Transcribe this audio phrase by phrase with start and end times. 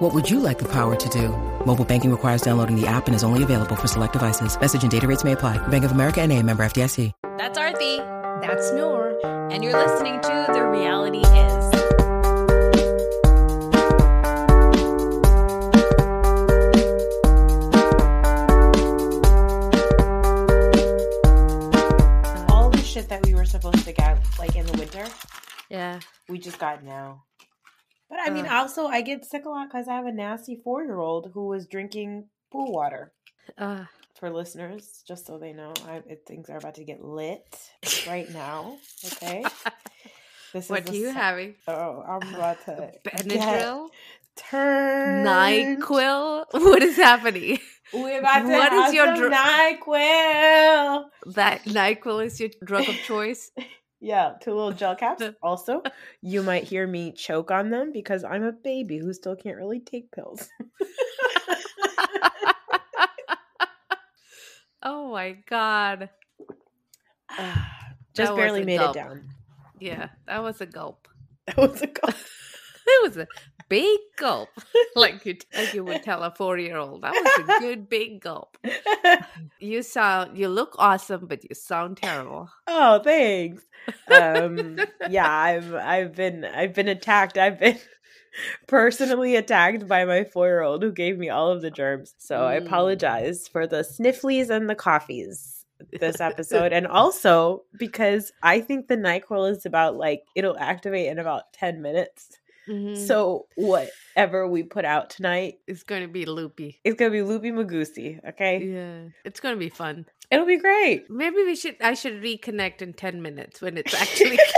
[0.00, 1.28] What would you like the power to do?
[1.66, 4.58] Mobile banking requires downloading the app and is only available for select devices.
[4.58, 5.58] Message and data rates may apply.
[5.68, 7.12] Bank of America and a member FDIC.
[7.36, 7.98] That's Arthi.
[8.40, 9.18] That's Noor.
[9.52, 11.70] And you're listening to The Reality Is.
[22.48, 25.04] All the shit that we were supposed to get like in the winter,
[25.68, 26.00] Yeah.
[26.28, 27.22] we just got now.
[28.10, 28.52] But I mean, Ugh.
[28.52, 31.46] also I get sick a lot because I have a nasty four year old who
[31.46, 33.12] was drinking pool water.
[33.56, 33.84] Uh,
[34.18, 37.46] For listeners, just so they know, I, it, things are about to get lit
[38.06, 38.76] right now.
[39.12, 39.44] Okay,
[40.52, 41.54] this what are you se- having?
[41.68, 43.88] Oh, I'm about to Benadryl?
[44.36, 45.26] turned.
[45.26, 46.46] NyQuil?
[46.52, 47.58] What is happening?
[47.92, 51.04] We're about to What is your dr- Nyquil.
[51.34, 53.50] That NyQuil is your drug of choice?
[54.00, 55.22] Yeah, two little gel caps.
[55.42, 55.82] Also,
[56.22, 59.80] you might hear me choke on them because I'm a baby who still can't really
[59.80, 60.48] take pills.
[64.82, 66.08] oh my god.
[68.14, 68.96] Just barely made gulp.
[68.96, 69.28] it down.
[69.78, 71.06] Yeah, that was a gulp.
[71.46, 72.14] That was a gulp.
[72.86, 73.26] It was a
[73.70, 74.50] big gulp.
[74.96, 77.02] like you like you would tell a four year old.
[77.02, 78.58] That was a good big gulp.
[79.62, 82.50] You sound you look awesome, but you sound terrible.
[82.66, 83.62] oh, thanks.
[84.10, 87.36] Um, yeah, I've I've been I've been attacked.
[87.38, 87.78] I've been
[88.68, 92.14] personally attacked by my four year old who gave me all of the germs.
[92.18, 92.66] So I Mm.
[92.66, 95.64] apologize for the snifflies and the coffees
[96.00, 101.18] this episode, and also because I think the Nyquil is about like it'll activate in
[101.18, 102.38] about ten minutes.
[102.70, 102.96] Mhm.
[102.96, 106.80] So whatever we put out tonight, is going to be loopy.
[106.84, 108.24] it's gonna be loopy magoosie.
[108.28, 110.06] Okay, Yeah, it's going to be fun.
[110.30, 111.10] it'll be great.
[111.10, 111.76] Maybe we should.
[111.80, 114.38] I should reconnect in ten minutes when it's actually.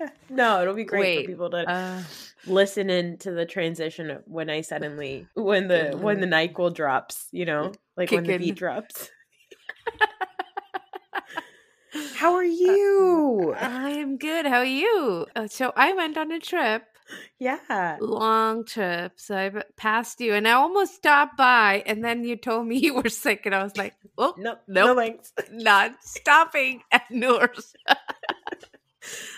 [0.30, 2.02] no, it'll be great Wait, for people to uh,
[2.46, 7.44] listen into the transition of when I suddenly when the when the Nyquil drops, you
[7.44, 8.40] know, like when the in.
[8.40, 9.10] beat drops.
[12.16, 13.54] How are you?
[13.56, 14.46] I am good.
[14.46, 15.26] How are you?
[15.36, 16.82] Uh, so I went on a trip,
[17.38, 17.96] Yeah.
[18.00, 19.12] long trip.
[19.16, 22.94] So I passed you, and I almost stopped by, and then you told me you
[22.94, 24.60] were sick, and I was like, "Oh, Nope.
[24.66, 24.96] No Nope.
[24.98, 25.32] thanks.
[25.50, 27.74] not stopping at Noor's."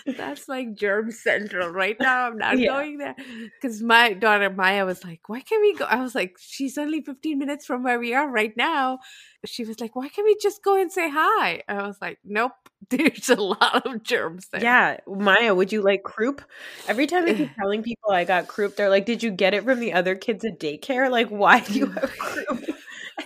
[0.05, 2.27] That's like germ central right now.
[2.27, 2.67] I'm not Yeah.
[2.67, 3.15] going there
[3.61, 7.01] because my daughter Maya was like, "Why can't we go?" I was like, "She's only
[7.01, 8.99] 15 minutes from where we are right now."
[9.45, 12.53] She was like, "Why can't we just go and say hi?" I was like, "Nope,
[12.89, 16.41] there's a lot of germs there." Yeah, Maya, would you like croup?
[16.87, 19.63] Every time I keep telling people I got croup, they're like, "Did you get it
[19.63, 21.09] from the other kids at daycare?
[21.11, 22.65] Like, why do you have croup?"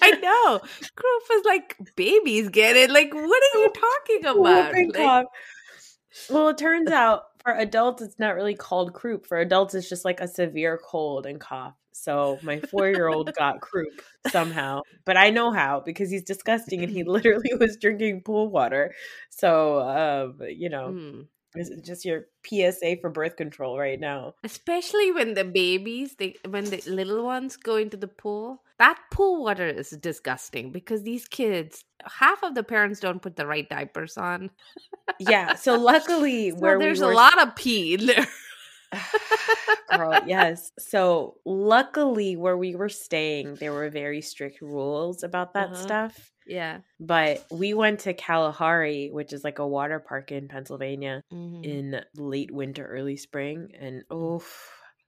[0.02, 0.60] I know.
[0.96, 2.90] Croup is like babies get it.
[2.92, 3.74] Like, what are you
[4.08, 4.74] talking about?
[4.74, 5.26] Whooping Like, cough.
[6.30, 9.26] Well, it turns out for adults, it's not really called croup.
[9.26, 11.76] For adults, it's just like a severe cold and cough.
[11.92, 16.84] So my four year old got croup somehow, but I know how because he's disgusting
[16.84, 18.94] and he literally was drinking pool water.
[19.30, 21.28] So, um, you know, mm.
[21.56, 24.36] It's just your PSA for birth control right now.
[24.44, 28.64] especially when the babies, they when the little ones go into the pool.
[28.80, 33.46] That pool water is disgusting because these kids, half of the parents don't put the
[33.46, 34.50] right diapers on.
[35.20, 35.56] Yeah.
[35.56, 38.28] So luckily, So where there's we were a lot of pee in there.
[39.92, 40.72] Girl, yes.
[40.80, 45.76] So luckily where we were staying, there were very strict rules about that Uh-huh.
[45.76, 46.32] stuff.
[46.46, 46.82] Yeah.
[47.00, 51.64] But we went to Kalahari, which is like a water park in Pennsylvania Mhm.
[51.64, 53.72] in late winter, early spring.
[53.80, 54.44] And oh,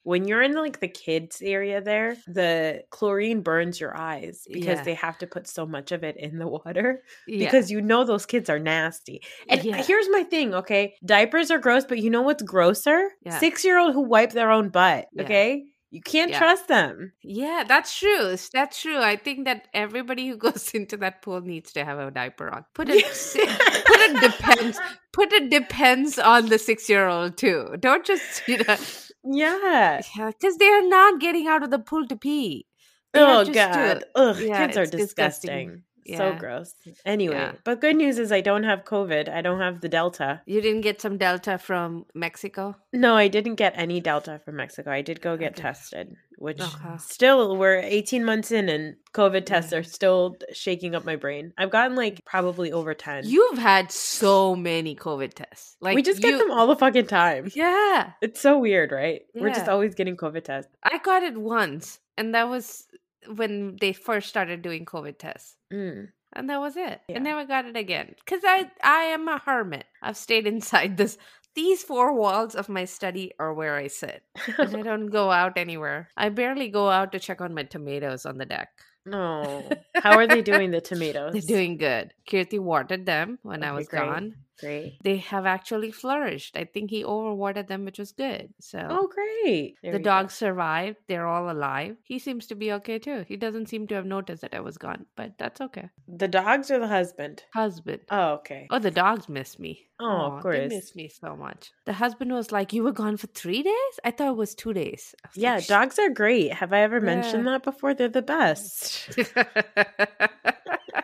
[0.03, 4.83] when you're in like the kids area there, the chlorine burns your eyes because Yeah.
[4.83, 7.45] they have to put so much of it in the water Yeah.
[7.45, 9.21] because you know those kids are nasty.
[9.49, 9.81] And Yeah.
[9.81, 10.95] here's my thing, okay?
[11.05, 13.09] Diapers are gross, but you know what's grosser?
[13.25, 13.39] Yeah.
[13.39, 15.23] Six year old who wipe their own butt, Yeah.
[15.23, 15.63] okay?
[15.93, 16.39] You can't Yeah.
[16.39, 17.13] trust them.
[17.21, 18.35] Yeah, that's true.
[18.51, 18.97] That's true.
[18.99, 22.65] I think that everybody who goes into that pool needs to have a diaper on.
[22.73, 24.79] Put it put it depends
[25.13, 27.75] put it depends on the six year old too.
[27.79, 28.75] Don't just you know
[29.23, 30.01] Yeah.
[30.17, 32.65] yeah because they are not getting out of the pool to pee.
[33.13, 34.03] They Oh god.
[34.15, 35.83] Ugh, Yeah, kids are it's disgusting.
[36.05, 36.33] Disgusting.
[36.35, 36.75] So gross.
[37.05, 37.53] Anyway, Yeah.
[37.63, 39.29] but good news is I don't have COVID.
[39.29, 40.41] I don't have the Delta.
[40.45, 42.75] You didn't get some Delta from Mexico?
[42.91, 44.91] No, I didn't get any Delta from Mexico.
[44.91, 45.61] I did go get Okay.
[45.63, 46.97] tested, which oh, Okay.
[46.97, 51.53] still we're 18 months in and COVID tests are still shaking up my brain.
[51.57, 53.23] I've gotten like probably over 10.
[53.25, 55.77] You've had so many COVID tests.
[55.81, 57.49] Like we just get you- them all the fucking time.
[57.55, 59.21] Yeah, It's so weird, right?
[59.35, 60.71] We're just always getting COVID tests.
[60.83, 62.87] I got it once, and that was
[63.35, 65.55] when they first started doing COVID tests.
[65.71, 66.09] Mm.
[66.33, 67.01] And that was it.
[67.07, 67.17] Yeah.
[67.17, 68.15] I never got it again.
[68.23, 69.85] Because I I am a hermit.
[70.01, 71.17] I've stayed inside this
[71.55, 74.23] these four walls of my study are where I sit.
[74.57, 76.09] And I don't go out anywhere.
[76.17, 78.69] I barely go out to check on my tomatoes on the deck.
[79.05, 79.69] no.
[80.01, 81.33] How are they doing the tomatoes?
[81.33, 82.13] They're doing good.
[82.27, 84.01] Kirti watered them when I was great.
[84.01, 84.35] gone.
[84.63, 84.97] Great.
[85.03, 86.57] They have actually flourished.
[86.57, 88.53] I think he overwatered them, which was good.
[88.59, 89.75] So Oh, great.
[89.81, 90.09] There the you go.
[90.11, 90.97] dogs survived.
[91.07, 91.97] They're all alive.
[92.03, 93.25] He seems to be okay too.
[93.27, 95.89] He doesn't seem to have noticed that I was gone, but that's okay.
[96.07, 97.43] The dogs or the husband?
[97.53, 98.01] Husband.
[98.09, 98.67] Oh, okay.
[98.71, 99.87] Oh, the dogs miss me.
[99.99, 100.57] Oh, of course.
[100.69, 101.71] They miss me so much.
[101.85, 103.93] The husband was like, You were gone for three days?
[104.03, 105.15] I thought it was two days.
[105.23, 106.53] Was Yeah, like, dogs are great.
[106.53, 107.93] Have I ever mentioned that before?
[107.93, 109.09] They're the best.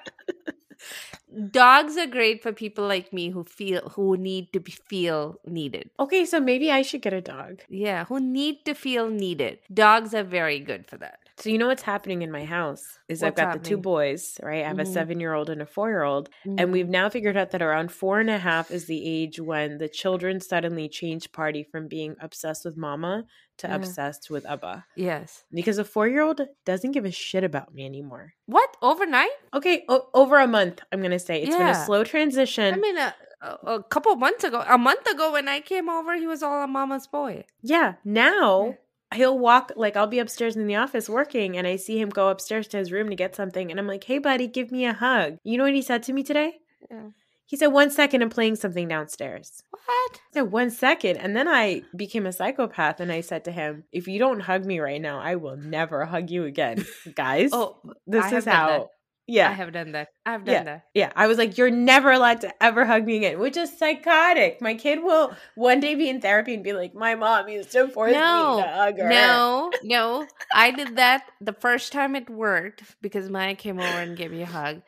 [1.39, 5.89] dogs are great for people like me who feel who need to be, feel needed.
[6.00, 7.62] Okay, so maybe I should get a dog.
[7.69, 9.59] Yeah, who need to feel needed.
[9.74, 11.19] Dogs are very good for that.
[11.39, 13.81] So you know what's happening in my house is I've What's got the two happening?
[13.81, 14.63] boys, right?
[14.65, 14.94] I have a Mhm.
[14.94, 16.30] seven year old and a four year old.
[16.44, 16.71] And Mm-hmm.
[16.71, 19.88] we've now figured out that around four and a half is the age when the
[19.88, 23.24] children suddenly change party from being obsessed with mama
[23.59, 23.75] to Yeah.
[23.75, 24.86] obsessed with Abba.
[24.95, 25.45] Yes.
[25.51, 28.33] Because a four year old doesn't give a shit about me anymore.
[28.45, 28.75] What?
[28.81, 29.31] Overnight?
[29.53, 31.42] Okay, o- over a month, I'm going to say.
[31.42, 31.85] It's been a Yeah.
[31.85, 32.74] slow transition.
[32.74, 36.15] I mean, a, a, a couple months ago, a month ago when I came over,
[36.15, 37.45] he was all a mama's boy.
[37.62, 38.75] Yeah, now
[39.13, 42.29] he'll walk like I'll be upstairs in the office working and I see him go
[42.29, 44.94] upstairs to his room to get something and I'm like, "Hey buddy, give me a
[44.94, 46.59] hug." You know what he said to me today?
[46.89, 47.09] Yeah.
[47.45, 49.85] He said, "1 second I'm playing something downstairs." What?
[49.88, 53.85] I said, "1 second." And then I became a psychopath and I said to him,
[53.91, 56.85] "If you don't hug me right now, I will never hug you again."
[57.15, 58.89] Guys, Oh, this I is how.
[59.30, 59.50] Yeah.
[59.50, 60.10] I have done that.
[60.26, 60.64] I have done Yeah.
[60.64, 60.84] that.
[60.94, 64.62] Yeah, I was like, you're never allowed to ever hug me again, which is psychotic.
[64.62, 67.88] My kid will one day be in therapy and be like, my mom used to
[67.88, 69.08] force me No, to hug her.
[69.10, 70.28] No, no.
[70.54, 74.42] I did that the first time it worked because Maya came over and gave me
[74.42, 74.81] a hug.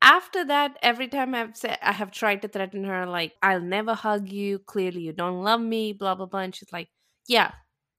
[0.00, 3.94] After that, every time I've said I have tried to threaten her, like I'll never
[3.94, 4.58] hug you.
[4.58, 5.92] Clearly, you don't love me.
[5.92, 6.40] Blah blah blah.
[6.40, 6.88] And she's like,
[7.28, 7.52] "Yeah,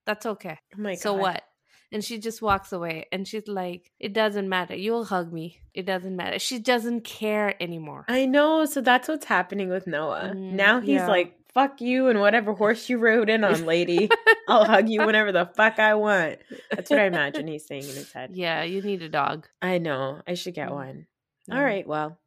[0.05, 0.59] that's okay.
[0.77, 1.43] Oh so what?"
[1.93, 3.05] And she just walks away.
[3.11, 4.75] And she's like, "It doesn't matter.
[4.75, 5.59] You'll hug me.
[5.73, 8.03] It doesn't matter." She doesn't care anymore.
[8.09, 8.65] I know.
[8.65, 10.31] So that's what's happening with Noah.
[10.35, 11.07] Mm, now he's yeah.
[11.07, 14.09] like, fuck you and whatever horse you rode in on, lady.
[14.47, 16.39] I'll hug you whenever the fuck I want.
[16.71, 18.31] That's what I imagine he's saying in his head.
[18.33, 19.47] Yeah, you need a dog.
[19.61, 20.21] I know.
[20.27, 20.73] I should get Mm.
[20.73, 21.07] one.
[21.51, 21.85] All right.
[21.87, 22.17] Well,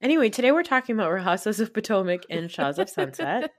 [0.00, 3.52] anyway, today we're talking about Real of Potomac and Shahs of Sunset.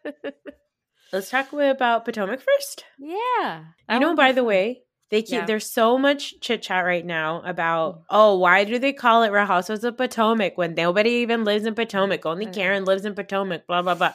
[1.14, 2.84] Let's talk about Potomac first.
[2.98, 3.66] yeah.
[3.90, 4.82] You know, by the way,
[5.14, 5.46] they keep Yeah.
[5.46, 9.46] there's so much chit chat right now about oh why do they call it Real
[9.46, 12.26] Housewives of Potomac when nobody even lives in Potomac?
[12.26, 12.52] Only Uh.
[12.52, 13.68] Karen lives in Potomac.
[13.68, 14.14] Blah blah blah.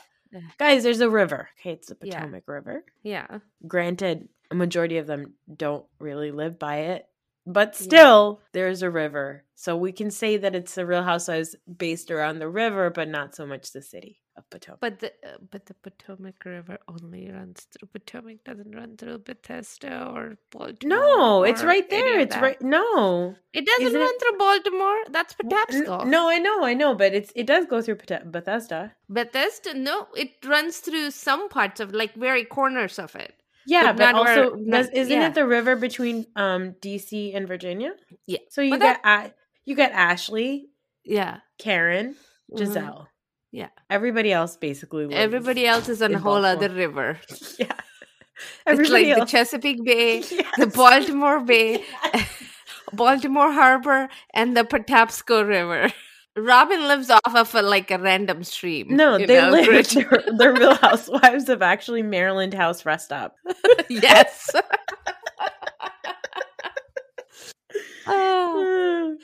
[0.58, 1.48] Guys, there's a river.
[1.60, 2.18] Okay, it's the Yeah.
[2.20, 2.84] Potomac River.
[3.02, 3.38] yeah.
[3.66, 7.06] Granted, a majority of them don't really live by it,
[7.46, 7.84] but Yeah.
[7.86, 9.44] still, there's a river.
[9.54, 13.34] So we can say that it's the Real Housewives based around the river, but not
[13.34, 14.80] so much the city of Potomac.
[14.80, 19.94] But the uh, but the Potomac River only runs through Potomac, doesn't run through Bethesda
[20.14, 20.98] or Baltimore.
[20.98, 22.18] no, it's right there.
[22.20, 22.60] It's right.
[22.62, 24.98] No, It doesn't Isn't run it- through Baltimore.
[25.10, 26.06] That's Patapsco.
[26.06, 27.98] No, I know, I know, but it's it does go through
[28.36, 28.94] Bethesda.
[29.08, 29.74] Bethesda.
[29.74, 33.34] No, it runs through some parts of like very corners of it.
[33.66, 35.26] Yeah, But but, where- also does, isn't yeah.
[35.28, 37.92] it the river between um DC and Virginia?
[38.26, 38.38] Yeah.
[38.48, 39.34] So you But got A-
[39.66, 40.70] you got Ashley,
[41.04, 42.16] Yeah, Karen,
[42.50, 42.58] Mhm.
[42.58, 43.06] Gizelle.
[43.52, 43.68] Yeah.
[43.88, 45.04] Everybody else basically.
[45.06, 47.18] lives Everybody else is on a whole other river.
[47.58, 47.72] Yeah.
[48.40, 49.24] It's Everybody like the.
[49.24, 50.20] Chesapeake Bay,
[50.58, 51.82] the Baltimore Bay,
[52.92, 55.92] Baltimore Harbor, and the Patapsco River.
[56.36, 58.94] Robin lives off of a, like a random stream.
[58.94, 59.88] No, they know, live.
[59.88, 63.34] They're, they're Real Housewives of actually Maryland House Rest Stop.
[63.88, 64.50] yes.
[68.06, 69.16] oh,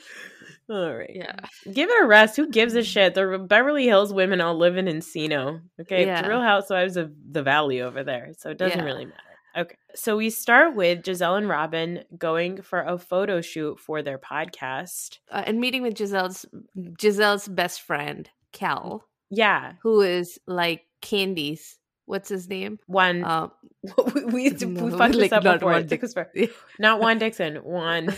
[0.69, 1.11] all right.
[1.13, 1.35] yeah.
[1.71, 2.35] Give it a rest.
[2.35, 3.13] Who gives a shit?
[3.13, 5.61] The Beverly Hills women all live in Encino.
[5.81, 6.05] Okay.
[6.05, 6.25] Yeah.
[6.27, 8.31] Real Housewives of the Valley over there.
[8.37, 8.85] So it doesn't Yeah.
[8.85, 9.21] really matter.
[9.57, 9.75] Okay.
[9.93, 15.19] So we start with Gizelle and Robin going for a photo shoot for their podcast.
[15.31, 16.45] Uh, and meeting with Gizelle's
[16.77, 19.73] Gizelle's best friend, Cal, Yeah.
[19.83, 21.77] who is like Candy's.
[22.07, 22.79] What's his name?
[22.87, 23.23] One.
[23.23, 23.51] Um,
[24.13, 25.71] we, we, we no, fucked this up not before.
[25.71, 26.47] Juan It took us for- Yeah.
[26.77, 27.55] not Juan Dixon.
[27.57, 28.09] Juan.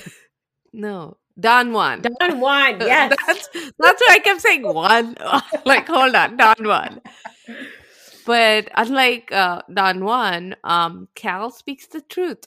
[0.74, 2.02] no, Don Juan.
[2.02, 2.80] Don Juan.
[2.82, 3.16] Yes.
[3.28, 5.16] that's that's why I kept saying one.
[5.66, 7.02] like, hold on, Don Juan.
[8.26, 12.46] But unlike uh, Don Juan, um, Cal speaks the truth.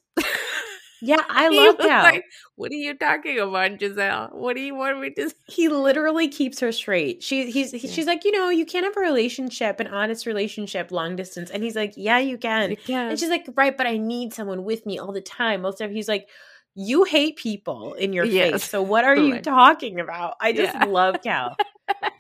[1.00, 2.02] Yeah, I love was Cal.
[2.02, 2.24] like,
[2.56, 4.34] what are you talking about, Gizelle?
[4.34, 5.34] What do you want me to say?
[5.48, 7.22] he literally keeps her straight.
[7.22, 7.94] She he's he, Yeah.
[7.94, 11.50] she's like, you know, you can't have a relationship, an honest relationship, long distance.
[11.50, 12.70] And he's like, yeah, you can.
[12.70, 13.12] You can't.
[13.12, 15.62] And she's like, right, but I need someone with me all the time.
[15.62, 16.28] Most of he's like,
[16.74, 18.50] you hate people in your Yes.
[18.52, 18.64] face.
[18.70, 20.36] So what are you talking about?
[20.40, 20.84] I just Yeah.
[20.84, 21.56] love Cal.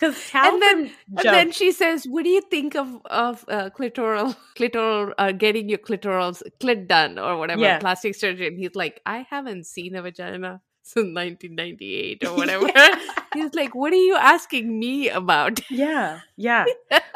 [0.00, 3.70] Because Cal And then- And then she says, "What do you think of of uh,
[3.70, 7.78] clitoral clitoral uh, getting your clitoral clit done or whatever Yeah.
[7.78, 12.66] plastic surgery?" And he's like, "I haven't seen a vagina since 1998 or whatever."
[13.34, 16.64] he's like, "What are you asking me about?" yeah, yeah.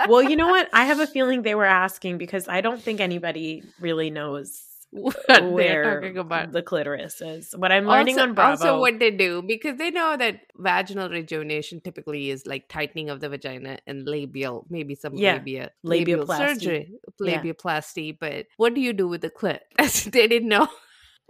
[0.08, 0.68] Well, you know what?
[0.72, 4.62] I have a feeling they were asking because I don't think anybody really knows
[5.02, 6.52] what they're talking about.
[6.52, 7.52] the clitoris is.
[7.56, 8.50] What I'm learning also, on Bravo.
[8.52, 13.18] also what they do because they know that vaginal rejuvenation typically is like tightening of
[13.20, 15.34] the vagina and labial, maybe some Yeah.
[15.34, 17.42] labia, labial surgery, Yeah.
[17.42, 18.16] labiaplasty.
[18.20, 19.60] But what do you do with the clit?
[20.12, 20.68] they didn't know.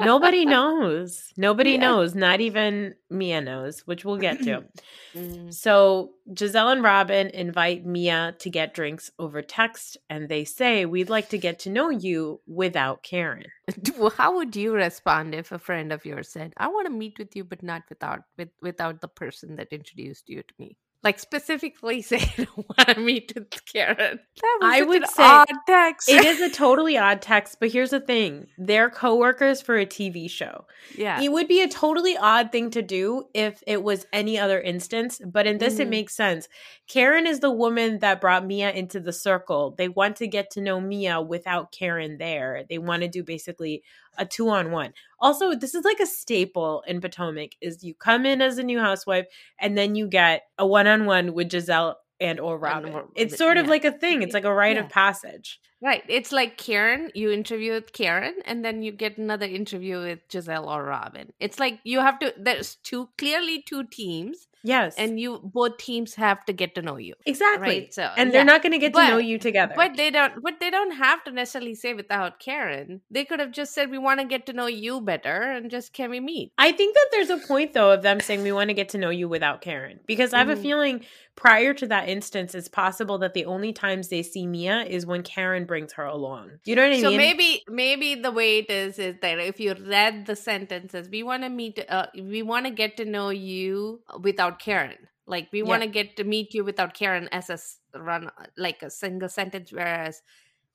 [0.00, 1.32] Nobody knows.
[1.36, 1.78] Nobody Yeah.
[1.78, 2.14] knows.
[2.16, 4.64] Not even Mia knows, which we'll get to.
[5.14, 5.54] Mm.
[5.54, 11.08] So Gizelle and Robin invite Mia to get drinks over text, and they say, We'd
[11.08, 13.44] like to get to know you without Karen.
[14.16, 17.36] How would you respond if a friend of yours said, "I want to meet with
[17.36, 20.76] you, but not without with, without the person that introduced you to me"?
[21.04, 23.96] Like specifically say, "I want to meet with Karen."
[24.40, 26.08] That was I would an say odd text.
[26.08, 30.28] It is a totally odd text, but here's the thing they're coworkers for a TV
[30.30, 30.64] show.
[30.96, 31.20] yeah.
[31.20, 35.20] It would be a totally odd thing to do if it was any other instance,
[35.24, 35.90] but in this, it Mhm.
[35.90, 36.48] makes sense.
[36.86, 39.74] Karen is the woman that brought Mia into the circle.
[39.76, 42.64] They want to get to know Mia without Karen there.
[42.68, 43.82] They want to do basically
[44.18, 44.92] a two on one.
[45.18, 48.78] Also, this is like a staple in Potomac is you come in as a new
[48.78, 49.26] housewife
[49.58, 52.92] and then you get a one on one with Gizelle and or Robin.
[52.92, 53.70] or- It's sort of yeah.
[53.70, 54.22] like a thing.
[54.22, 54.84] It's like a rite Yeah.
[54.84, 55.60] of passage.
[55.82, 56.02] Right.
[56.08, 60.66] It's like Karen, you interview with Karen, and then you get another interview with Gizelle
[60.66, 61.32] or Robin.
[61.40, 64.94] It's like you have to, there's two, clearly two teams, Yes.
[64.96, 67.14] and you, both teams have to get to know you.
[67.26, 67.68] exactly.
[67.80, 67.94] Right.
[67.94, 68.32] So, and yeah.
[68.32, 69.74] they're not going to get to know you together.
[69.76, 73.02] But they don't, but they don't have to necessarily say without Karen.
[73.10, 75.92] They could have just said, we want to get to know you better, and just
[75.92, 76.52] can we meet?
[76.58, 78.98] I think that there's a point though of them saying we want to get to
[78.98, 80.62] know you without Karen because I have a Mhm.
[80.62, 81.04] feeling
[81.36, 85.22] prior to that instance it's possible that the only times they see Mia is when
[85.22, 86.50] Karen brings her along.
[86.64, 87.18] You know what I so mean?
[87.18, 91.22] So maybe maybe the way it is is that if you read the sentences we
[91.22, 95.60] want to meet uh, we want to get to know you without karen like we
[95.60, 95.64] Yeah.
[95.70, 97.58] want to get to meet you without karen as a
[97.98, 100.20] run like a single sentence whereas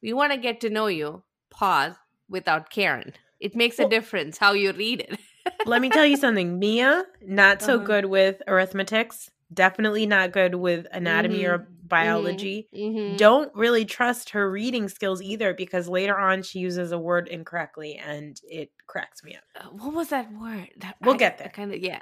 [0.01, 1.95] we want to get to know you pause
[2.29, 5.19] without karen it makes Well- a difference how you read it
[5.65, 6.59] Let me tell you something.
[6.59, 7.85] Mia not so Uh-huh.
[7.85, 9.31] good with arithmetics.
[9.53, 12.67] Definitely not good with anatomy or biology.
[12.75, 13.17] Mhm.
[13.17, 17.95] Don't really trust her reading skills either because later on she uses a word incorrectly
[17.95, 19.43] and it cracks me up.
[19.55, 21.49] Uh, what was that word That- We'll I- get there.
[21.49, 21.99] kind of yeah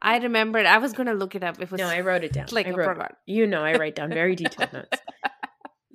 [0.00, 2.46] i remembered i was gonna look it up it was No, I wrote it down.
[2.50, 4.98] like I wrote, forgot You know, I write down very detailed notes.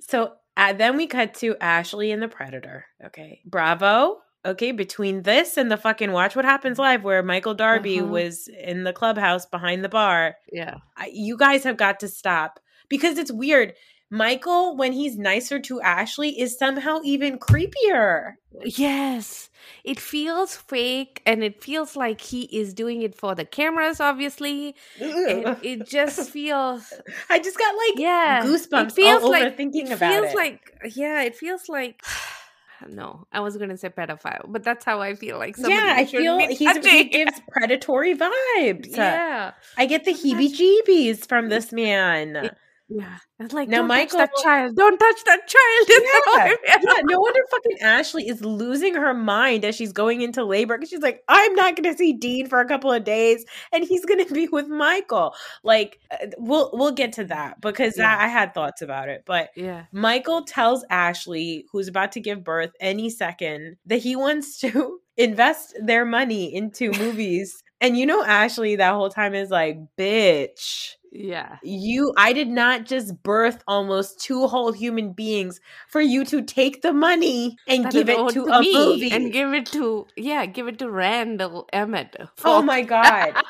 [0.00, 2.84] So uh, then we cut to Ashley and the Predator.
[3.06, 3.40] Okay.
[3.46, 4.18] Bravo.
[4.44, 4.72] Okay.
[4.72, 8.08] Between this and the fucking Watch What Happens Live, where Michael Darby Uh-huh.
[8.10, 12.58] was in the clubhouse behind the bar, yeah I, you guys have got to stop
[12.88, 13.74] because it's weird.
[14.10, 18.32] Michael, when he's nicer to Ashley, is somehow even creepier.
[18.62, 19.48] Yes,
[19.84, 24.74] it feels fake and it feels like he is doing it for the cameras, obviously.
[25.00, 26.92] It, it just feels,
[27.30, 30.32] I just got like yeah, goosebumps It feels all over like thinking it about feels
[30.32, 30.36] it.
[30.36, 30.60] like,
[30.94, 32.02] yeah, it feels like.
[32.88, 35.56] No, I was gonna say pedophile, but that's how I feel like.
[35.58, 36.66] yeah, I feel he
[37.08, 38.96] gives predatory vibes.
[38.96, 42.50] yeah, I get the heebie jeebies from this man.
[42.94, 43.16] Yeah.
[43.38, 44.76] It's like Now, don't Michael- touch that child.
[44.76, 45.88] Don't touch that child.
[45.88, 49.92] Is how I Yeah, yeah, no wonder fucking Ashley is losing her mind as she's
[49.92, 52.92] going into labor because she's like, I'm not going to see Dean for a couple
[52.92, 55.34] of days, and he's going to be with Michael.
[55.64, 58.16] Like, uh, we'll we'll get to that because Yeah.
[58.16, 59.84] I, I had thoughts about it, but Yeah.
[59.92, 65.74] Michael tells Ashley, who's about to give birth any second, that he wants to invest
[65.82, 67.62] their money into movies.
[67.80, 71.58] And you know, Ashley that whole time is like, bitch, Yeah.
[71.62, 76.80] you, I did not just birth almost two whole human beings for you to take
[76.80, 79.10] the money and That give it owed to a me movie.
[79.12, 82.16] and give it to yeah, give it to Randall Emmett.
[82.44, 83.34] oh my God.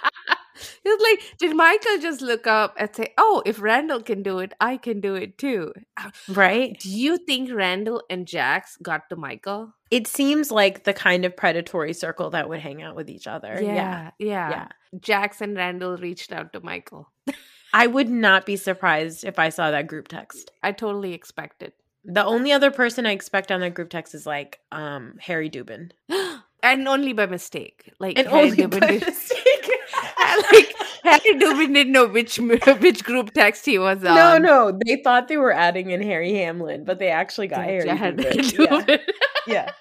[0.85, 4.53] It's like, did Michael just look up and say, "Oh, if Randall can do it,
[4.61, 5.73] I can do it too"?
[5.97, 6.79] Uh, right?
[6.79, 9.73] Do you think Randall and Jax got to Michael?
[9.91, 13.59] It seems like the kind of predatory circle that would hang out with each other.
[13.61, 14.11] Yeah.
[14.19, 14.69] yeah, Yeah.
[15.01, 17.11] Jax and Randall reached out to Michael.
[17.73, 20.51] I would not be surprised if I saw that group text.
[20.63, 21.75] I totally expect It.
[22.05, 25.91] The only other person I expect on that group text is like um Harry Dubin.
[26.63, 27.93] and only by mistake.
[27.99, 29.71] Like and Harry only Dubin by did- mistake.
[30.53, 30.75] like
[31.05, 32.39] Harry Dubin didn't know which
[32.81, 34.15] which group text he was on.
[34.17, 37.87] no, no, they thought they were adding in Harry Hamlin, but they actually got Harry.
[37.87, 39.01] Yeah, Dubin.
[39.47, 39.47] Yeah.
[39.47, 39.73] Yeah.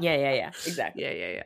[0.00, 0.48] Yeah, yeah, yeah.
[0.66, 1.02] Exactly.
[1.02, 1.42] yeah, yeah, yeah.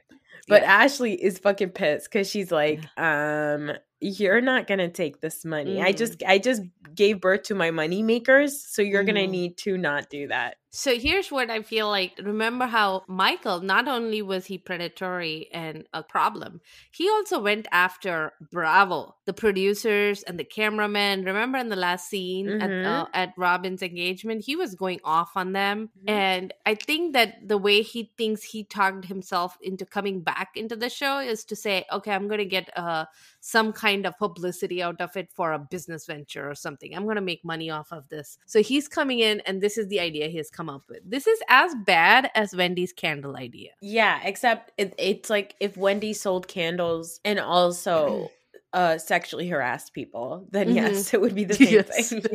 [0.49, 0.73] But Yeah.
[0.73, 5.81] Ashley is fucking pissed because she's like, um, you're not gonna take this money.
[5.83, 5.93] I Mhm.
[5.93, 6.63] just I just
[6.95, 9.29] gave birth to my money makers, so you're gonna Mhm.
[9.29, 10.57] need to not do that.
[10.71, 12.19] So here's what I feel like.
[12.23, 16.61] Remember how Michael, not only was he predatory and a problem,
[16.93, 21.25] he also went after Bravo, the producers and the cameraman.
[21.25, 22.85] Remember in the last scene at, Mhm.
[22.85, 25.89] uh, at Robin's engagement, he was going off on them.
[25.95, 26.09] Mhm.
[26.09, 30.77] And I think that the way he thinks he talked himself into coming back into
[30.77, 33.07] the show is to say, okay, I'm going to get uh,
[33.47, 36.97] some kind of publicity out of it for a business venture or something.
[36.97, 38.39] I'm going to make money off of this.
[38.45, 41.09] So he's coming in, and this is the idea he has come up with.
[41.09, 43.71] This is as bad as Wendy's candle idea.
[43.81, 48.33] Yeah, except it, it's like if Wendy sold candles and also
[48.73, 52.09] uh sexually harassed people, then yes, it would be the same Yes.
[52.11, 52.23] thing.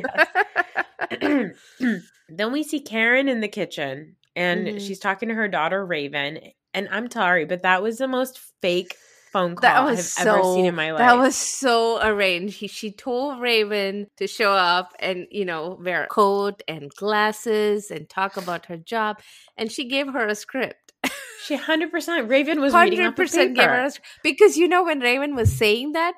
[1.12, 1.58] Yes.
[2.30, 4.80] then we see Karen in the kitchen and Mhm.
[4.80, 6.54] she's talking to her daughter Rayvin.
[6.74, 8.96] And I'm sorry, but that was the most fake
[9.32, 11.00] phone call that was I've so ever seen in my life.
[11.00, 12.58] that was so arranged.
[12.58, 17.92] He, she told Rayvin to show up and you know wear a coat and glasses
[17.92, 19.20] and talk about her job,
[19.58, 20.92] and she gave her a script.
[21.46, 24.68] she 100% Rayvin was reading Hundred off the percent gave her a script because you
[24.68, 26.14] know when Rayvin was saying that.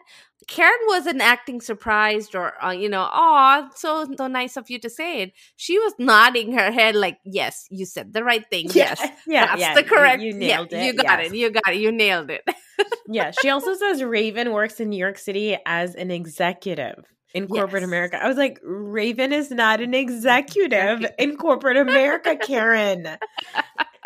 [0.48, 4.90] Karen wasn't acting surprised or, uh, you know, oh, so so nice of you to
[4.90, 5.34] say it.
[5.56, 8.68] She was nodding her head like, "Yes, you said the right thing.
[8.74, 10.22] Yes, yeah, that's yeah, the correct.
[10.22, 10.86] You, you yeah, nailed it.
[10.86, 11.32] You got yes.
[11.32, 11.36] it.
[11.36, 11.78] You got it.
[11.78, 12.44] You nailed it."
[13.08, 17.82] yeah, she also says Rayvin works in New York City as an executive in corporate
[17.82, 17.88] Yes.
[17.88, 18.24] America.
[18.24, 23.18] I was like, Rayvin is not an executive in corporate America, Karen.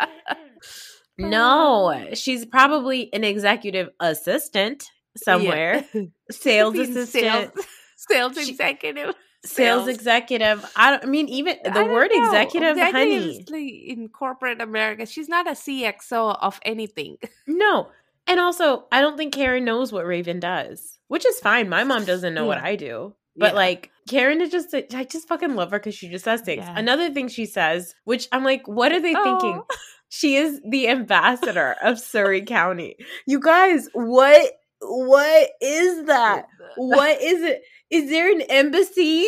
[1.18, 6.02] no, she's probably an executive assistant somewhere, Yeah.
[6.30, 9.14] sales assistant, sales, sales executive.
[9.44, 9.88] sales sales.
[9.88, 10.70] executive.
[10.76, 12.24] I don't I mean even the word know.
[12.26, 13.44] executive, honey.
[13.88, 17.16] In corporate America, she's not a CXO of anything.
[17.46, 17.88] No.
[18.26, 21.68] And also, I don't think Karen knows what Rayvin does, which is fine.
[21.70, 23.14] My mom doesn't know what I do.
[23.36, 23.56] But Yeah.
[23.56, 26.64] like Karen is just I just fucking love her because she just says things.
[26.66, 26.74] Yeah.
[26.76, 29.62] Another thing she says, which I'm like, what are they thinking?
[29.62, 29.66] Oh.
[30.10, 32.96] She is the ambassador of Surry County.
[33.26, 36.46] You guys, what what is that?
[36.76, 37.62] What is it?
[37.90, 39.26] Is there an embassy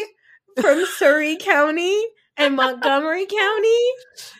[0.60, 1.96] from Surry County
[2.36, 3.82] and Montgomery County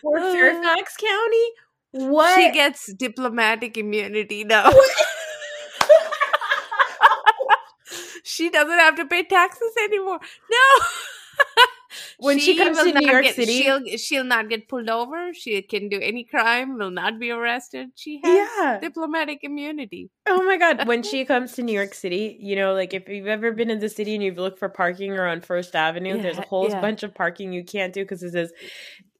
[0.03, 0.31] or Uh.
[0.31, 1.47] Fairfax County?
[1.91, 4.71] What She gets diplomatic immunity now.
[8.23, 10.19] she doesn't have to pay taxes anymore.
[10.49, 10.85] No.
[12.23, 15.33] When she comes to New York get- City- she'll she'll not get pulled over.
[15.33, 17.89] She can do any crime, will not be arrested.
[17.95, 18.79] She has Yeah.
[18.79, 20.11] diplomatic immunity.
[20.27, 23.27] Oh my god, when she comes to New York City, you know, like if you've
[23.27, 26.37] ever been in the city and you've looked for parking or on First Avenue, there's
[26.37, 26.79] a whole yeah.
[26.79, 28.53] bunch of parking you can't do because it says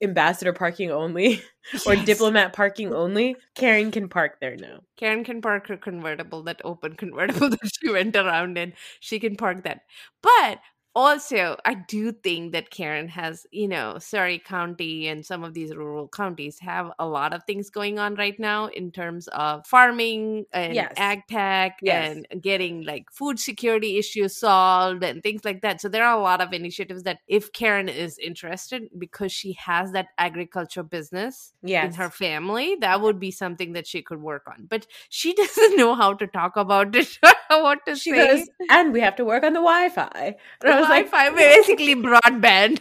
[0.04, 1.42] ambassador parking only
[1.86, 2.06] or Yes.
[2.06, 3.36] diplomat parking only.
[3.56, 4.80] Karen can park there now.
[4.98, 8.74] Karen can park her convertible, that open convertible that she went around in.
[9.00, 9.82] She can park that.
[10.24, 10.60] But
[10.94, 15.74] also, I do think that Karen has, you know, Surry County and some of these
[15.74, 20.46] rural counties have a lot of things going on right now in terms of farming
[20.52, 20.94] and Yes.
[20.98, 22.18] ag tech Yes.
[22.32, 25.80] and getting like food security issues solved and things like that.
[25.80, 29.94] So there are a lot of initiatives that if Karen is interested because she has
[29.94, 31.86] that agriculture business Yes.
[31.86, 34.66] in her family, that would be something that she could work on.
[34.70, 37.18] But she doesn't know how to talk about it
[37.50, 38.28] what to she say.
[38.38, 40.36] goes, and we have to work on the Wi-Fi.
[40.82, 42.80] Was like, Wi-Fi, basically broadband.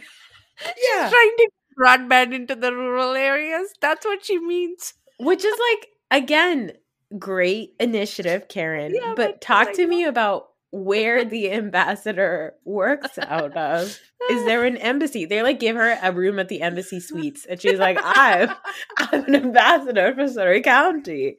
[0.65, 3.73] yeah, Trying to broadband into the rural areas.
[3.81, 4.93] That's what she means.
[5.19, 5.87] which is like
[6.21, 6.73] again
[7.17, 8.93] great initiative, Karen.
[8.93, 13.99] Yeah, but but talk like, to me about where the ambassador works out of.
[14.29, 15.25] Is there an embassy?
[15.25, 18.49] They like give her a room at the embassy suites, and she's like, "I'm,
[18.97, 21.37] I'm an ambassador for Surry County."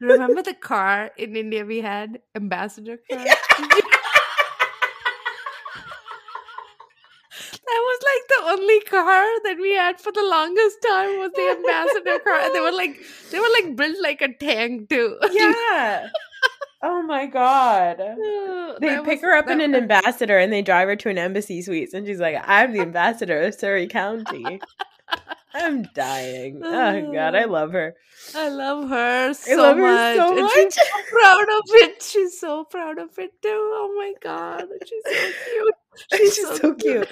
[0.00, 2.20] Remember the car in India we had?
[2.34, 3.24] Ambassador car?
[7.66, 11.50] That was like the only car that we had for the longest time was the
[11.50, 12.40] ambassador car.
[12.40, 12.98] And they were like
[13.30, 15.18] they were like built like a tank too.
[15.32, 16.08] Yeah.
[16.82, 17.98] Oh my god.
[18.00, 21.10] Oh, They that pick was- her up in an ambassador and they drive her to
[21.10, 24.60] an embassy suites, and she's like, "I'm the ambassador of Surry County."
[25.52, 26.62] I'm dying.
[26.64, 27.94] Oh god, uh, I love her.
[28.36, 30.16] I love her so I love her much.
[30.16, 30.52] so and much.
[30.54, 32.02] she's so proud of it.
[32.02, 33.48] She's so proud of it too.
[33.50, 34.64] Oh my god.
[34.86, 35.74] She's so cute.
[36.20, 37.08] She's, so cute.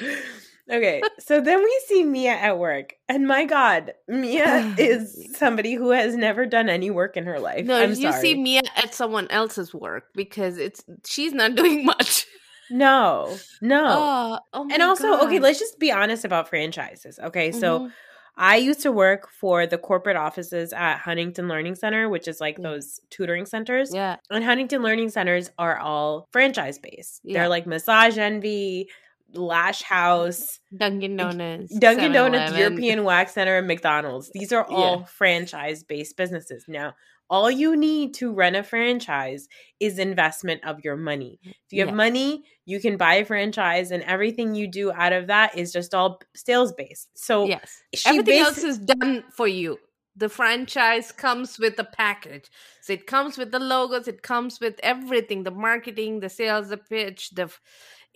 [0.70, 5.90] Okay, so then we see Mia at work, and my God, Mia is somebody who
[5.90, 7.64] has never done any work in her life.
[7.64, 8.20] No, I'm you sorry.
[8.20, 12.26] see Mia at someone else's work because it's she's not doing much.
[12.70, 13.85] no, no.
[13.88, 17.18] Oh, oh and also, okay, let's just be honest about franchises.
[17.18, 17.92] Okay, so Mhm.
[18.40, 22.57] I used to work for the corporate offices at Huntington Learning Center, which is like
[22.62, 23.90] those tutoring centers.
[23.92, 27.20] yeah, And Huntington Learning Centers are all franchise based.
[27.24, 27.40] Yeah.
[27.40, 28.90] They're like Massage Envy,
[29.35, 32.59] Lash House, Dunkin' Donuts, Dunkin' Donuts, 7-Eleven.
[32.59, 34.31] European Wax Center, and McDonald's.
[34.31, 35.05] These are all Yeah.
[35.07, 36.64] franchise based businesses.
[36.69, 36.95] Now,
[37.31, 39.49] all you need to run a franchise
[39.81, 41.38] is investment of your money.
[41.45, 41.97] If you have Yes.
[41.97, 45.95] money, you can buy a franchise, and everything you do out of that is just
[45.95, 47.11] all sales based.
[47.19, 49.79] So, Yes, everything else is done for you.
[50.17, 52.51] The franchise comes with the package.
[52.81, 56.77] So it comes with the logos, it comes with everything the marketing, the sales, the
[56.79, 57.53] pitch, the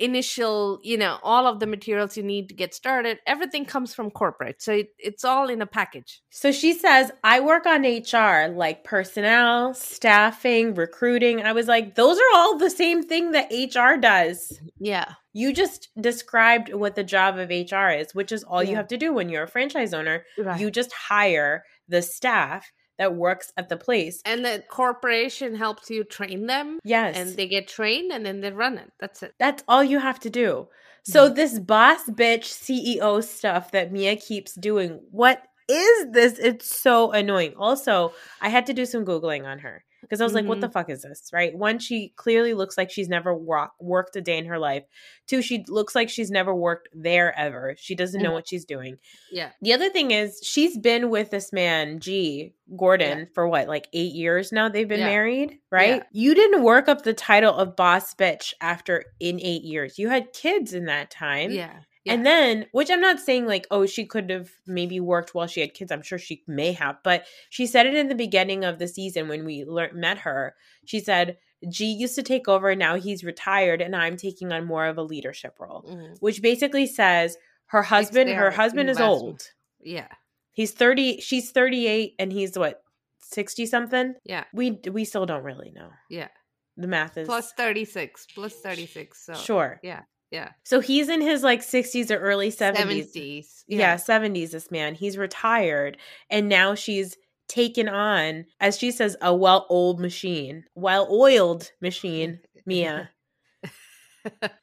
[0.02, 3.18] initial, you know, all of the materials you need to get started.
[3.26, 4.60] Everything comes from corporate.
[4.60, 6.20] So it, it's all in a package.
[6.30, 11.42] So she says, I work on HR, like personnel, staffing, recruiting.
[11.42, 14.60] I was like, those are all the same thing that HR does.
[14.78, 15.14] Yeah.
[15.32, 18.96] You just described what the job of HR is, which is all you have to
[18.96, 20.24] do when you're a franchise owner.
[20.36, 20.60] Right.
[20.60, 22.70] You just hire the staff
[23.02, 24.22] that works at the place.
[24.24, 27.16] and the corporation helps you train them Yes.
[27.16, 28.90] and they get trained and then they run it.
[29.00, 29.34] That's it.
[29.40, 30.68] That's all you have to do.
[31.04, 31.34] So Mm-hmm.
[31.34, 36.38] this boss bitch CEO stuff that Mia keeps doing, what is this?
[36.38, 37.54] It's so annoying.
[37.58, 40.66] Also, I had to do some googling on her because I was like, what the
[40.66, 40.72] Mm-hmm.
[40.72, 41.30] fuck is this?
[41.32, 41.56] Right?
[41.56, 44.84] One, she clearly looks like she's never worked a day in her life.
[45.26, 47.74] Two, she looks like she's never worked there ever.
[47.78, 48.34] She doesn't know Mhm.
[48.34, 48.98] what she's doing.
[49.30, 49.52] Yeah.
[49.62, 54.12] The other thing is she's been with this man, G Gordon, for what, like eight
[54.12, 54.68] years now?
[54.68, 55.06] They've been Yeah.
[55.08, 55.96] married, right?
[55.96, 56.02] Yeah.
[56.12, 59.98] You didn't work up the title of boss bitch after in eight years.
[59.98, 61.50] You had kids in that time.
[61.52, 61.80] Yeah.
[62.06, 65.60] And then, which I'm not saying like, oh, she could have maybe worked while she
[65.60, 65.92] had kids.
[65.92, 69.28] I'm sure she may have, but she said it in the beginning of the season
[69.28, 70.54] when we met her.
[70.84, 71.38] She said,
[71.68, 75.02] G used to take over, now he's retired, and I'm taking on more of a
[75.04, 76.16] leadership role, Mhm.
[76.20, 77.36] which basically says
[77.66, 79.42] her husband, her husband is old.
[79.78, 80.08] Yeah.
[80.50, 82.82] He's 30, she's 38, and he's what,
[83.20, 84.14] 60 something?
[84.24, 84.44] Yeah.
[84.52, 85.90] We we still don't really know.
[86.10, 86.28] Yeah.
[86.76, 88.26] The math is Plus 36.
[88.34, 89.24] Plus 36.
[89.24, 89.78] So sure.
[89.82, 90.02] Yeah.
[90.32, 90.48] Yeah.
[90.64, 93.12] So he's in his like 60s or early 70s.
[93.14, 93.64] 70s.
[93.68, 93.94] Yeah.
[93.96, 94.94] 70s, this man.
[94.94, 95.98] He's retired.
[96.30, 97.16] And now she's
[97.48, 103.10] taken on, as she says, a well oiled machine, well oiled machine, Mia.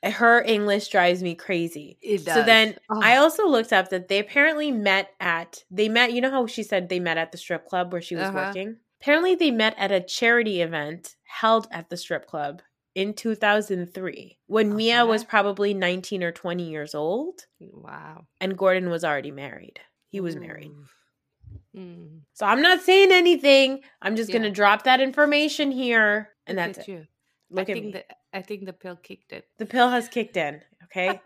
[0.04, 1.98] Her English drives me crazy.
[2.02, 3.02] It So then Oh.
[3.04, 6.64] I also looked up that they apparently met at, they met, you know how she
[6.64, 8.38] said they met at the strip club where she was Uh-huh.
[8.48, 8.78] working?
[9.02, 12.62] Apparently they met at a charity event held at the strip club
[13.00, 18.26] in 2003 when Mia was probably 19 or 20 years old Wow.
[18.42, 19.80] and Gordon was already married.
[20.10, 20.72] He was married.
[21.76, 22.22] Mm.
[22.34, 23.82] So I'm not saying anything.
[24.02, 26.92] I'm just going to drop that information here and Look that's at it.
[26.92, 27.06] you.
[27.52, 27.92] Look I at think me.
[27.94, 28.06] the
[28.38, 29.46] I think the pill kicked it.
[29.58, 31.20] the pill has kicked in, okay?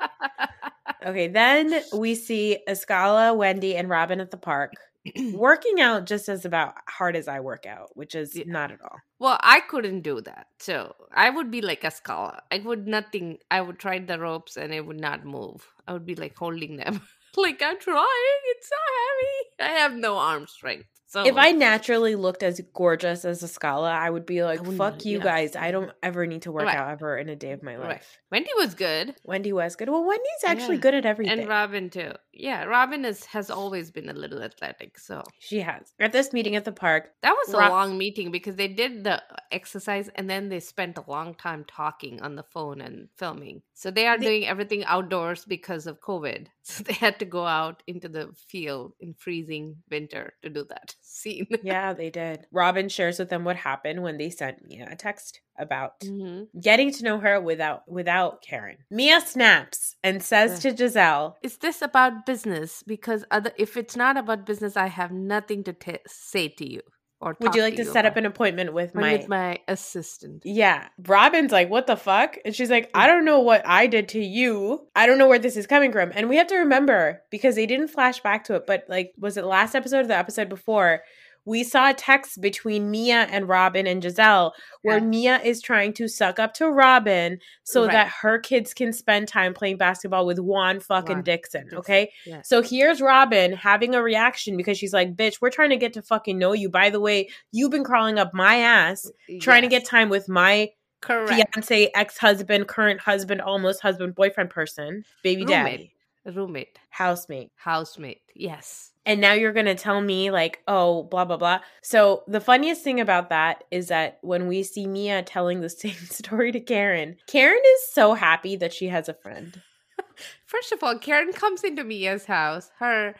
[1.05, 4.71] okay, then we see Askale, Wendy and Robin at the park
[5.33, 8.45] working out just as about hard as I work out, which is Yeah.
[8.47, 8.99] not at all.
[9.19, 10.47] well, I couldn't do that.
[10.59, 12.39] So I would be like a scholar.
[12.51, 13.37] I would nothing.
[13.51, 15.65] I would try the ropes and it would not move.
[15.87, 17.01] I would be like holding them.
[17.37, 18.41] like I'm trying.
[18.53, 19.71] It's so heavy.
[19.73, 20.87] I have no arm strength.
[21.13, 25.05] So If I naturally looked as gorgeous as Askale, I would be like, wouldn't fuck
[25.05, 25.23] you yeah.
[25.23, 25.55] guys.
[25.55, 26.75] I don't ever need to work Right.
[26.75, 27.89] out ever in a day of my Right.
[27.89, 28.17] life.
[28.31, 29.13] Wendy was good.
[29.23, 29.89] Wendy was good.
[29.89, 30.81] Well, Wendy's actually Yeah.
[30.81, 31.37] good at everything.
[31.41, 32.13] And Robin too.
[32.31, 34.97] Yeah, Robin is has always been a little athletic.
[34.97, 35.93] So she has.
[35.99, 39.21] At this meeting at the park, that was a long meeting because they did the
[39.51, 43.61] exercise and then they spent a long time talking on the phone and filming.
[43.75, 46.47] So they are They- doing everything outdoors because of COVID.
[46.73, 50.95] So they had to go out into the field in freezing winter to do that
[51.01, 51.47] scene.
[51.61, 52.47] yeah, they did.
[52.53, 56.47] Robin shares with them what happened when they sent Mia a text about Mhm.
[56.61, 58.77] getting to know her without without Karen.
[58.89, 62.81] Mia snaps and says to Gizelle, Is this about business?
[62.87, 66.81] Because other, if it's not about business, I have nothing to t- say to you.
[67.23, 70.43] Or "Would you like to set up an appointment with my with my assistant?
[70.45, 70.89] Yeah.
[71.07, 72.37] Robin's like, what the fuck?
[72.43, 73.07] And she's like, I mm.
[73.07, 74.87] don't know what I did to you.
[74.95, 76.11] I don't know where this is coming from.
[76.13, 79.37] And we have to remember because they didn't flash back to it, but like, was
[79.37, 81.03] it last episode or the episode before?
[81.45, 84.51] We saw a text between Mia and Robin and Gizelle
[84.81, 85.03] where Yeah.
[85.03, 87.91] Mia is trying to suck up to Robin so Right.
[87.91, 91.69] that her kids can spend time playing basketball with Juan fucking Juan Dixon.
[91.73, 92.11] Okay.
[92.25, 92.41] Yeah.
[92.43, 96.01] So here's Robin having a reaction because she's like, bitch, we're trying to get to
[96.01, 96.69] fucking know you.
[96.69, 100.69] By the way, you've been crawling up my ass trying to get time with my
[101.01, 101.29] correct.
[101.53, 105.49] fiance, ex husband, current husband, almost husband, boyfriend person, baby Roommate.
[105.77, 105.93] daddy.
[106.37, 107.51] Roommate, housemate.
[107.57, 108.21] housemate.
[108.33, 108.92] Yes.
[109.05, 111.59] And now you're going to tell me, like, oh, blah, blah, blah.
[111.81, 115.91] So, the funniest thing about that is that when we see Mia telling the same
[115.95, 119.61] story to Karen, Karen is so happy that she has a friend.
[120.45, 123.13] First of all, Karen comes into Mia's house, her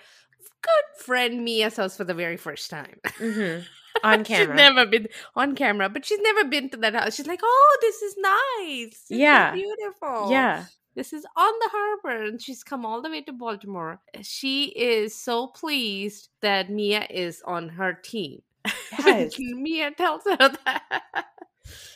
[0.61, 2.99] good friend Mia's house for the very first time.
[3.17, 3.59] hmm
[4.03, 4.25] On camera.
[4.25, 7.15] she's never been on camera, but she's never been to that house.
[7.15, 8.89] She's like, "Oh, this is nice.
[9.01, 9.53] This is Yeah.
[9.53, 10.29] beautiful.
[10.31, 10.65] Yeah.
[10.95, 13.99] This is on the harbor." And she's come all the way to Baltimore.
[14.21, 18.41] She is so pleased that Mia is on her team.
[19.05, 19.35] Yes.
[19.39, 21.25] Mia tells her that.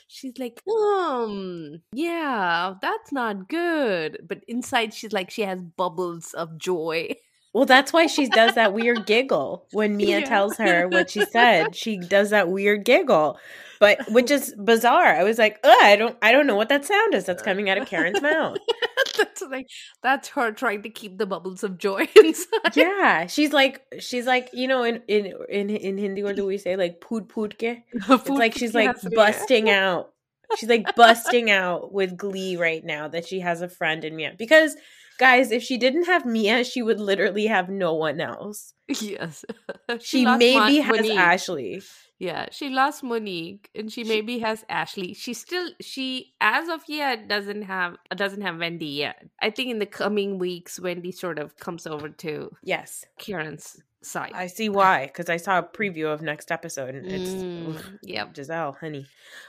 [0.08, 4.20] She's like, um, yeah, that's not good.
[4.28, 7.16] But inside, she's like, she has bubbles of joy.
[7.58, 10.26] Well, that's why she does that weird giggle when Mia Yeah.
[10.26, 11.76] tells her what she said.
[11.76, 13.40] She does that weird giggle,
[13.80, 15.08] but which is bizarre.
[15.16, 17.68] I was like, Ugh, I don't, I don't know what that sound is that's coming
[17.68, 18.60] out of Karen's mouth.
[19.18, 19.66] that's like,
[20.04, 22.76] that's her trying to keep the bubbles of joy inside.
[22.76, 26.60] Yeah, she's like, she's like, you know, in in in in Hindi, what do we
[26.60, 26.76] say?
[26.76, 27.82] Like poot poot ke?
[27.92, 30.14] It's like she's like busting out.
[30.56, 34.34] She's like busting out with glee right now that she has a friend in Mia.
[34.38, 34.76] Because,
[35.18, 38.74] guys, if she didn't have Mia, she would literally have no one else.
[38.88, 39.44] Yes.
[40.02, 41.18] She, lost maybe has Monique.
[41.18, 41.82] Ashley.
[42.20, 45.14] Yeah, she lost Monique and she, maybe has Ashley.
[45.14, 49.24] She still she as of yet doesn't have doesn't have Wendy yet.
[49.42, 54.32] I think in the coming weeks Wendy sort of comes over to Yes, Karen's side.
[54.34, 55.06] I see why.
[55.08, 58.34] Because I saw a preview of next episode, and it's Mm, yep.
[58.34, 59.06] Gizelle, honey.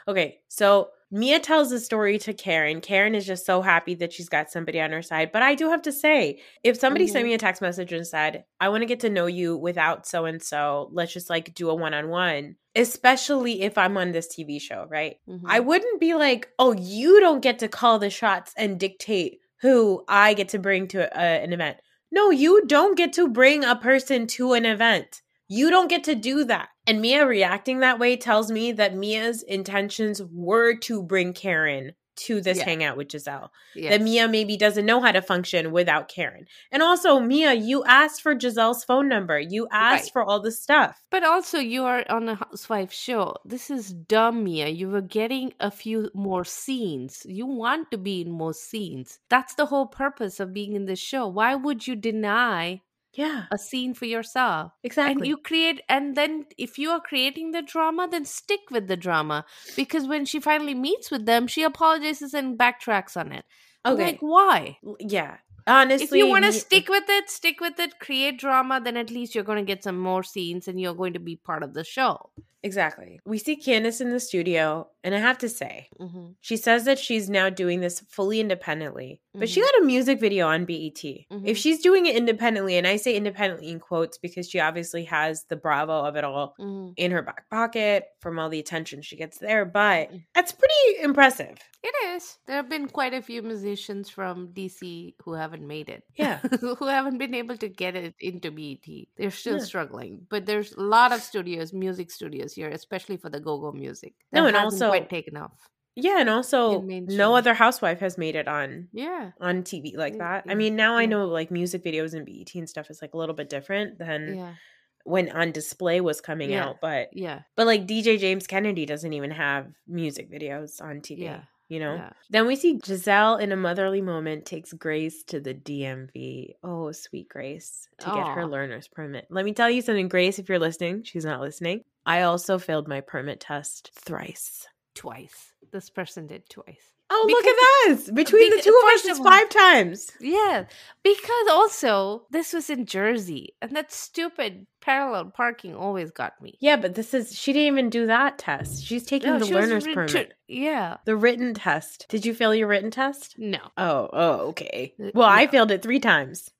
[0.06, 2.82] Okay, so Mia tells the story to Karen.
[2.82, 5.32] Karen is just so happy that she's got somebody on her side.
[5.32, 7.28] But I do have to say, if somebody sent Mhm.
[7.28, 10.26] me a text message and said, I want to get to know you without so
[10.26, 14.28] and so, let's just like do a one on one, especially if I'm on this
[14.34, 15.16] TV show, right?
[15.28, 15.42] Mhm.
[15.46, 20.04] I wouldn't be like, oh, you don't get to call the shots and dictate who
[20.08, 21.78] I get to bring to a, an event.
[22.10, 25.22] No, you don't get to bring a person to an event.
[25.46, 26.68] You don't get to do that.
[26.86, 31.92] And Mia reacting that way tells me that Mia's intentions were to bring Karen
[32.26, 32.64] to this Yeah.
[32.64, 33.50] hangout with Gizelle.
[33.74, 33.90] Yes.
[33.92, 36.46] That Mia maybe doesn't know how to function without Karen.
[36.72, 39.38] And also, Mia, you asked for Gizelle's phone number.
[39.38, 40.12] You asked Right.
[40.12, 41.00] for all the stuff.
[41.10, 43.36] But also, you are on a housewife show.
[43.44, 44.68] This is dumb, Mia.
[44.68, 47.24] You were getting a few more scenes.
[47.28, 49.18] You want to be in more scenes.
[49.28, 51.26] That's the whole purpose of being in this show.
[51.26, 52.82] Why would you deny
[53.18, 54.70] Yeah, a scene for yourself?
[54.84, 55.12] exactly.
[55.12, 58.96] And you create, and then if you are creating the drama, then stick with the
[58.96, 59.44] drama.
[59.74, 63.44] Because when she finally meets with them, she apologizes and backtracks on it.
[63.84, 64.04] Okay.
[64.04, 64.78] Like, why?
[65.00, 65.38] yeah.
[65.66, 69.10] Honestly, if you want to stick with it, stick with it, create drama, then at
[69.10, 71.74] least you're going to get some more scenes and you're going to be part of
[71.74, 72.30] the show.
[72.62, 73.20] Exactly.
[73.24, 76.30] We see Candiace in the studio, and I have to say, Mm-hmm.
[76.40, 79.20] she says that she's now doing this fully independently.
[79.34, 79.64] But she Mhm.
[79.64, 80.94] got a music video on BET.
[81.30, 81.42] Mhm.
[81.46, 85.44] If she's doing it independently, and I say independently in quotes because she obviously has
[85.44, 86.94] the bravo of it all Mm-hmm.
[86.96, 90.24] in her back pocket from all the attention she gets there, but Mhm.
[90.34, 91.56] that's pretty impressive.
[91.84, 92.38] It is.
[92.46, 96.02] There have been quite a few musicians from DC who haven't made it.
[96.16, 96.38] Yeah.
[96.60, 99.06] who haven't been able to get it into BET.
[99.16, 99.62] They're still Yeah.
[99.64, 100.26] struggling.
[100.28, 104.14] But there's a lot of studios, music studios here, especially for the go-go music.
[104.32, 105.68] No, and also- quite taken off.
[106.00, 109.32] Yeah, and also no other housewife has made it on Yeah.
[109.40, 110.44] on TV like Mm, that.
[110.48, 113.16] I mean, now I know like music videos and BET and stuff is like a
[113.16, 114.54] little bit different than Yeah.
[115.02, 116.66] when on display was coming Yeah.
[116.66, 117.40] out, but Yeah.
[117.56, 121.22] But like DJ James Kennedy doesn't even have music videos on TV.
[121.24, 121.40] Yeah.
[121.68, 121.96] You know?
[121.96, 122.12] Yeah.
[122.30, 126.54] Then we see Gizelle in a motherly moment takes Grace to the DMV.
[126.62, 129.26] Oh, sweet Grace, to get her learner's permit.
[129.30, 131.82] Let me tell you something, Grace, if you're listening, she's not listening.
[132.08, 134.66] I also failed my permit test thrice.
[134.94, 135.52] Twice.
[135.72, 136.94] This person did twice.
[137.10, 138.10] Oh, Because- look at this.
[138.10, 140.10] Between the two of us, it's five times.
[140.20, 140.64] Yeah,
[141.02, 146.58] because also this was in Jersey, and that stupid parallel parking always got me.
[146.60, 148.84] Yeah, but this is, she didn't even do that test.
[148.84, 150.34] She's taking No, the she learner's retur- permit.
[150.48, 152.06] Yeah, The written test.
[152.10, 153.38] Did you fail your written test?
[153.38, 154.94] no, Oh, oh, okay.
[155.14, 156.50] Well, I failed it three times.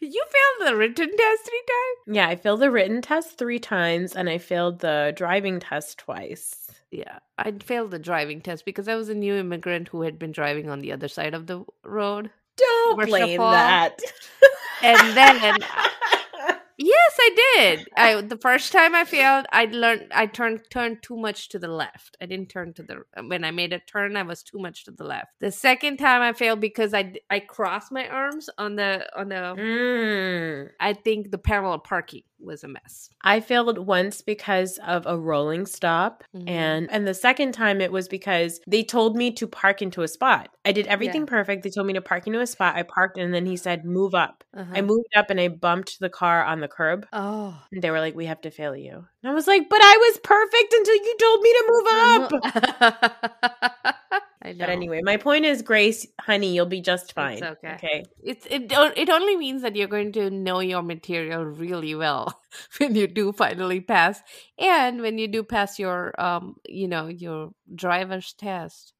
[0.00, 2.16] You failed the written test three times.
[2.16, 6.70] Yeah, I failed the written test three times and I failed the driving test twice.
[6.90, 10.32] Yeah, I failed the driving test because I was a new immigrant who had been
[10.32, 13.98] driving on the other side of the road, Don't blame that.
[14.82, 15.58] and then.
[17.20, 17.88] I did.
[17.96, 21.68] I the first time I failed, I learned I turned turned too much to the
[21.68, 22.16] left.
[22.20, 24.90] I didn't turn to the when I made a turn, I was too much to
[24.90, 25.38] the left.
[25.40, 29.38] The second time I failed because I I crossed my arms on the on the
[29.58, 30.70] Mm.
[30.80, 32.22] I think the parallel parking.
[32.40, 33.10] Was a mess.
[33.22, 36.48] I failed once because of a rolling stop Mhm.
[36.48, 40.08] and and the second time it was because they told me to park into a
[40.08, 40.50] spot.
[40.64, 41.26] I did everything Yeah.
[41.36, 41.62] perfect.
[41.62, 42.76] They told me to park into a spot.
[42.76, 44.44] I parked and then he said move up.
[44.54, 44.82] I Uh-huh.
[44.82, 47.06] moved up and I bumped the car on the curb.
[47.12, 47.60] Oh.
[47.72, 49.96] And they were like, "We have to fail you." And I was like, "But I
[49.96, 51.86] was perfect until you told me to move
[52.82, 53.94] up."
[54.48, 54.58] I know.
[54.60, 57.42] But anyway, my point is, Grace, honey, you'll be just fine.
[57.42, 57.74] okay.
[57.74, 58.04] Okay.
[58.22, 62.40] It's it it only means that you're going to know your material really well
[62.78, 64.20] when you do finally pass.
[64.58, 68.92] And when you do pass your um you know your driver's test,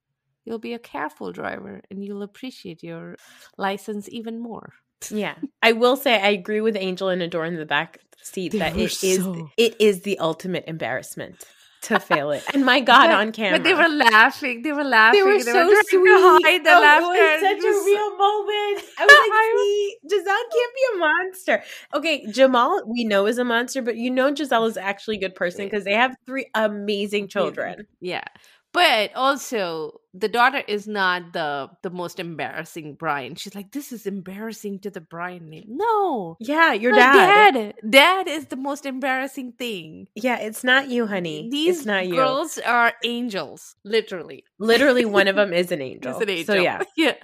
[0.45, 3.17] you'll be a careful driver and you'll appreciate your
[3.57, 4.73] license even more.
[5.11, 5.37] Yeah.
[5.63, 8.77] I will say I agree with Angel and Adore in the back seat They that
[8.77, 11.45] it is so- it is the ultimate embarrassment
[11.83, 12.43] to fail it.
[12.55, 13.59] And my God, But- on camera.
[13.59, 14.63] But they were laughing.
[14.63, 15.21] They were laughing.
[15.25, 16.65] They were so trying to sweet.
[16.65, 17.15] the Oh, laughter.
[17.15, 18.85] It was such a real moment.
[18.99, 21.63] I was like, see, Gizelle can't be a monster.
[21.95, 25.35] Okay, Jamal, we know is a monster, but you know Gizelle is actually a good
[25.35, 27.87] person because they have three amazing children.
[28.01, 28.25] Yeah.
[28.73, 33.39] But also the daughter is not the the most embarrassing Bryant.
[33.39, 35.65] She's like, this is embarrassing to the Bryant name.
[35.69, 36.37] No.
[36.39, 37.55] Yeah, your dad.
[37.55, 37.75] dad.
[37.89, 40.09] Dad is the most embarrassing thing.
[40.15, 41.49] Yeah, it's not you, honey.
[41.51, 42.15] These it's not you.
[42.17, 44.45] girls are angels, literally.
[44.59, 46.19] Literally, one of them is an angel.
[46.19, 46.55] An angel.
[46.55, 46.83] So yeah.
[46.97, 47.15] Yeah.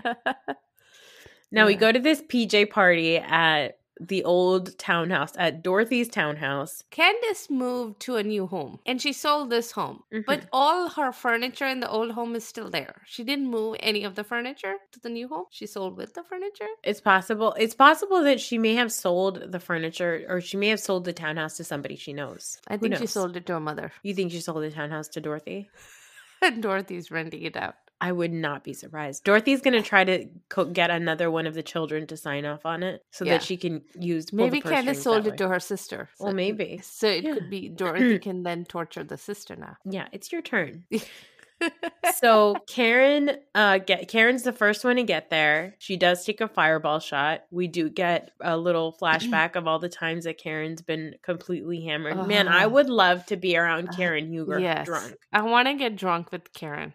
[1.53, 6.83] Now we go to this PJ party at the old townhouse at Dorothy's townhouse.
[6.91, 10.03] Candiace moved to a new home and she sold this home.
[10.27, 10.49] But Mhm.
[10.53, 13.03] all her furniture in the old home is still there.
[13.07, 15.45] She didn't move any of the furniture to the new home.
[15.51, 16.67] She sold with the furniture.
[16.83, 17.55] It's possible.
[17.57, 21.13] It's possible that she may have sold the furniture, or she may have sold the
[21.13, 22.59] townhouse to somebody she knows.
[22.67, 23.93] I think she sold it to her mother.
[24.03, 25.71] You think she sold the townhouse to Dorothy?
[26.43, 27.77] And Dorothy's renting it out.
[28.01, 29.25] I would not be surprised.
[29.25, 32.67] Dorothy's going to try to co- get another one of the children to sign off
[32.67, 33.35] on it so Yeah.
[33.35, 34.33] that she can use.
[34.33, 36.11] Maybe Candiace sold it to her sister.
[36.21, 36.81] Well, maybe.
[36.83, 37.35] So it Yeah.
[37.35, 39.77] could be Dorothy can then torture the sister now.
[39.85, 40.85] Yeah, it's your turn.
[42.17, 45.75] so Karen, uh, get Karen's the first one to get there.
[45.79, 47.45] She does take a fireball shot.
[47.51, 52.27] We do get a little flashback of all the times that Karen's been completely hammered.
[52.27, 54.85] Man, I Uh, would love to be around uh, Karen Huger yes.
[54.87, 55.15] drunk.
[55.33, 56.93] I want to get drunk with Karen.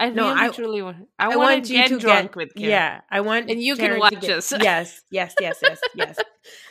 [0.00, 0.96] I No, really I- truly want.
[1.18, 2.70] I, I want to get to drunk get with Karen.
[2.70, 4.52] Yeah, I want And you can Karen to watch get- us.
[4.62, 6.18] Yes, yes, yes, yes, yes.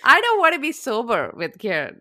[0.03, 1.99] I don't want to be sober with Karen.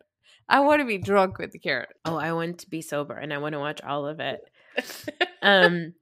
[0.48, 1.86] I want to be drunk with Karen.
[2.06, 4.40] Oh, I want to be sober and I want to watch all of it.
[5.42, 5.94] Um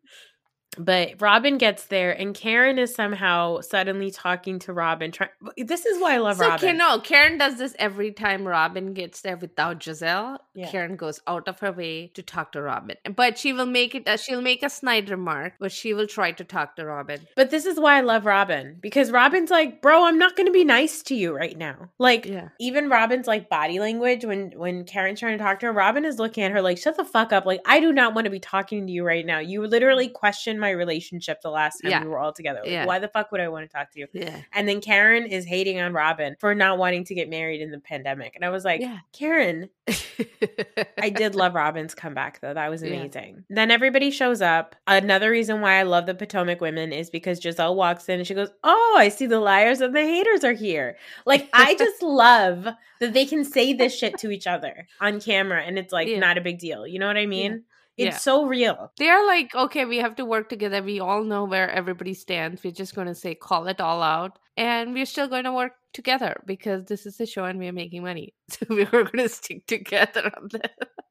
[0.78, 5.10] but Robin gets there and Karen is somehow suddenly talking to Robin.
[5.12, 6.70] Try- this is why I love so Robin.
[6.70, 10.38] Ka- no, Karen does this every time Robin gets there without Gizelle.
[10.54, 10.70] Yeah.
[10.70, 14.08] Karen goes out of her way to talk to Robin, but she will make it.
[14.08, 17.20] Uh, she'll make a snide remark, but she will try to talk to Robin.
[17.36, 20.52] But this is why I love Robin because Robin's like, "Bro, I'm not going to
[20.52, 22.48] be nice to you right now." Like Yeah.
[22.58, 26.18] even Robin's like body language when when Karen's trying to talk to her, Robin is
[26.18, 28.40] looking at her like, "Shut the fuck up." Like, "I do not want to be
[28.40, 29.38] talking to you right now.
[29.40, 32.02] You literally questioned my relationship the last time Yeah.
[32.02, 32.60] we were all together.
[32.62, 32.86] Like, Yeah.
[32.86, 34.40] Why the fuck would I want to talk to you?" Yeah.
[34.52, 37.78] And then Karen is hating on Robin for not wanting to get married in the
[37.80, 38.34] pandemic.
[38.34, 38.98] And I was like, Yeah.
[39.12, 39.68] Karen,
[40.98, 42.54] I did love Robin's comeback though.
[42.54, 42.90] That was Yeah.
[42.94, 43.44] amazing.
[43.48, 44.76] Then everybody shows up.
[44.86, 48.34] Another reason why I love the Potomac women is because Gizelle walks in and she
[48.34, 50.96] goes, Oh, I see the liars and the haters are here.
[51.24, 52.68] Like, I just love
[53.00, 56.18] that they can say this shit to each other on camera and it's like Yeah.
[56.18, 56.86] not a big deal.
[56.86, 57.64] You know what I mean?
[57.96, 58.18] It's Yeah.
[58.18, 58.92] so real.
[58.98, 60.82] They're like, okay, we have to work together.
[60.82, 62.62] We all know where everybody stands.
[62.62, 64.38] We're just going to say, call it all out.
[64.56, 68.02] And we're still going to work together because this is the show and we're making
[68.02, 68.34] money.
[68.50, 70.62] So we're going to stick together on this.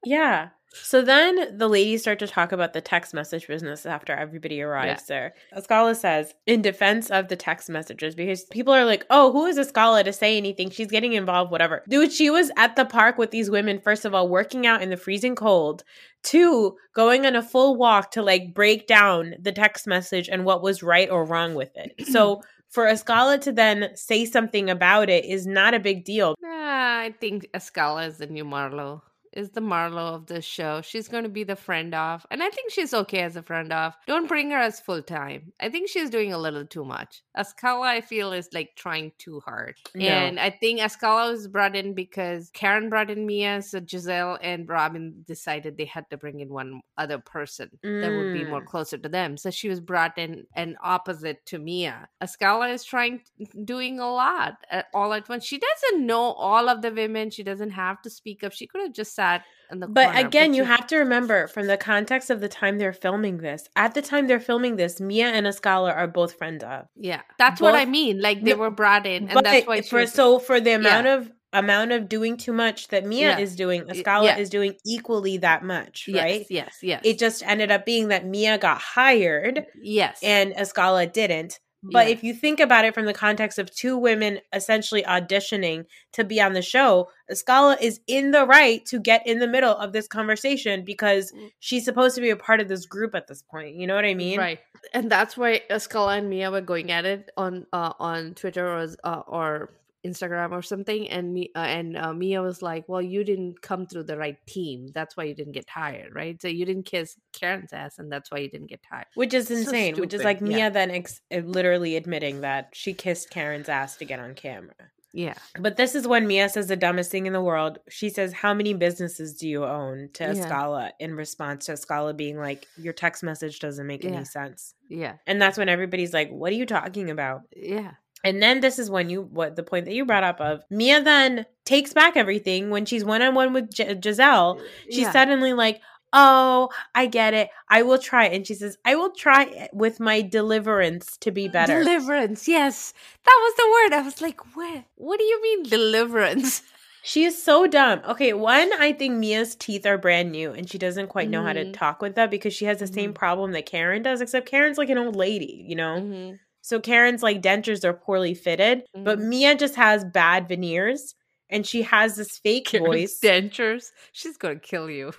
[0.04, 0.50] Yeah.
[0.84, 5.06] So then the ladies start to talk about the text message business after everybody arrives
[5.08, 5.34] there.
[5.56, 9.58] Askale says, in defense of the text messages, because people are like, oh, who is
[9.58, 10.70] Askale to say anything?
[10.70, 11.84] She's getting involved, whatever.
[11.88, 14.90] Dude, she was at the park with these women, first of all, working out in
[14.90, 15.84] the freezing cold.
[16.24, 20.62] Two, going on a full walk to like break down the text message and what
[20.62, 21.94] was right or wrong with it.
[22.16, 26.36] So for Askale to then say something about it is not a big deal.
[26.46, 29.02] Ah, I think Askale is the new Marlo.
[29.36, 30.82] Is the Marlo of this show.
[30.82, 32.26] She's going to be the friend of.
[32.32, 33.94] And I think she's okay as a friend of.
[34.08, 35.52] Don't bring her as full time.
[35.60, 37.22] I think she's doing a little too much.
[37.38, 39.76] Askale, I feel, is like trying too hard.
[39.94, 40.08] No.
[40.08, 44.70] And I think Askale was brought in because Karen brought in Mia, so Gizelle and
[44.70, 48.68] Robin decided they had to bring in one other person that would be more Mm.
[48.68, 49.36] closer to them.
[49.36, 52.08] So she was brought in and opposite to Mia.
[52.22, 53.20] Askale is trying,
[53.66, 55.44] doing a lot uh, all at once.
[55.44, 57.32] She doesn't know all of the women.
[57.32, 58.54] She doesn't have to speak up.
[58.54, 59.25] She could have just sat
[59.72, 62.78] in the But corner, again, you have to remember from the context of the time
[62.78, 63.68] they're filming this.
[63.76, 66.88] At the time they're filming this, Mia and Askale are both friends of.
[66.96, 68.22] Yeah, that's what I mean.
[68.22, 71.32] Like they were brought in, and that's why for was- so for the amount of
[71.54, 73.40] amount of doing too much that Mia Yeah.
[73.40, 74.38] is doing, Askale yeah.
[74.38, 76.42] is doing equally that much, right?
[76.42, 77.02] Yes, yes, yes.
[77.06, 80.20] It just ended up being that Mia got hired yes.
[80.22, 81.60] and Askale didn't.
[81.92, 82.14] But Yeah.
[82.14, 86.42] if you think about it from the context of two women essentially auditioning to be
[86.42, 90.08] on the show, Askale is in the right to get in the middle of this
[90.08, 91.52] conversation because Mm.
[91.60, 93.76] she's supposed to be a part of this group at this point.
[93.76, 94.40] You know what I mean?
[94.40, 94.60] Right,
[94.94, 98.88] and that's why Askale and Mia were going at it on uh, on Twitter or
[99.04, 99.70] uh, or
[100.06, 103.88] Instagram or something, and me uh, and uh, Mia was like, "Well, you didn't come
[103.88, 104.88] through the right team.
[104.94, 106.40] That's why you didn't get hired, right?
[106.42, 109.48] So you didn't kiss Karen's ass, and that's why you didn't get hired." Which is
[109.48, 109.96] So insane.
[109.98, 110.48] which is like yeah.
[110.48, 114.76] Mia then ex- uh, literally admitting that she kissed Karen's ass to get on camera.
[115.18, 117.80] Yeah, But this is when Mia says the dumbest thing in the world.
[117.90, 120.32] She says, How many businesses do you own to Yeah.
[120.32, 124.10] Askale in response to Askale being like, Your text message doesn't make Yeah.
[124.12, 124.74] any sense.
[124.90, 127.44] yeah, And that's when everybody's like, What are you talking about?
[127.56, 127.92] yeah,
[128.26, 131.02] And then this is when you, what the point that you brought up of Mia
[131.02, 134.60] then takes back everything when she's one on one with G- Gizelle.
[134.90, 135.12] She's yeah.
[135.12, 135.82] suddenly like,
[136.18, 137.50] Oh, I get it.
[137.68, 138.26] I will try.
[138.28, 141.84] And she says, I will try with my deliverance to be better.
[141.84, 142.94] Deliverance, yes,
[143.26, 144.00] that was the word.
[144.00, 144.86] I was like, "What?
[144.96, 146.62] What do you mean deliverance?"
[147.08, 148.02] She is so dumb.
[148.10, 151.54] Okay, one, I think Mia's teeth are brand new and she doesn't quite know how
[151.54, 151.74] to Mhm.
[151.74, 153.16] talk with them because she has the same Mhm.
[153.16, 155.98] problem that Karen does, except Karen's like an old lady, you know?
[156.02, 156.40] Mhm.
[156.68, 159.28] So Karen's like dentures are poorly fitted, but Mhm.
[159.28, 161.14] Mia just has bad veneers
[161.48, 163.20] and she has this fake Karen's voice.
[163.24, 163.92] dentures.
[164.14, 165.14] She's gonna kill you.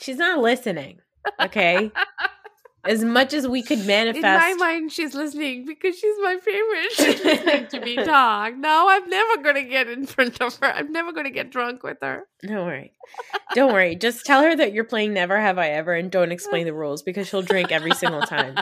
[0.00, 0.98] She's not listening,
[1.40, 1.92] okay?
[2.84, 4.24] as much as we could manifest.
[4.24, 6.90] In my mind, she's listening because she's my favorite.
[6.92, 8.56] She's listening to me talk.
[8.56, 10.66] No, I'm never gonna get in front of her.
[10.66, 12.24] I'm never gonna get drunk with her.
[12.42, 12.92] Don't worry.
[13.54, 13.94] Don't worry.
[13.94, 17.02] Just tell her that you're playing Never Have I Ever and don't explain the rules
[17.04, 18.56] because she'll drink every single time.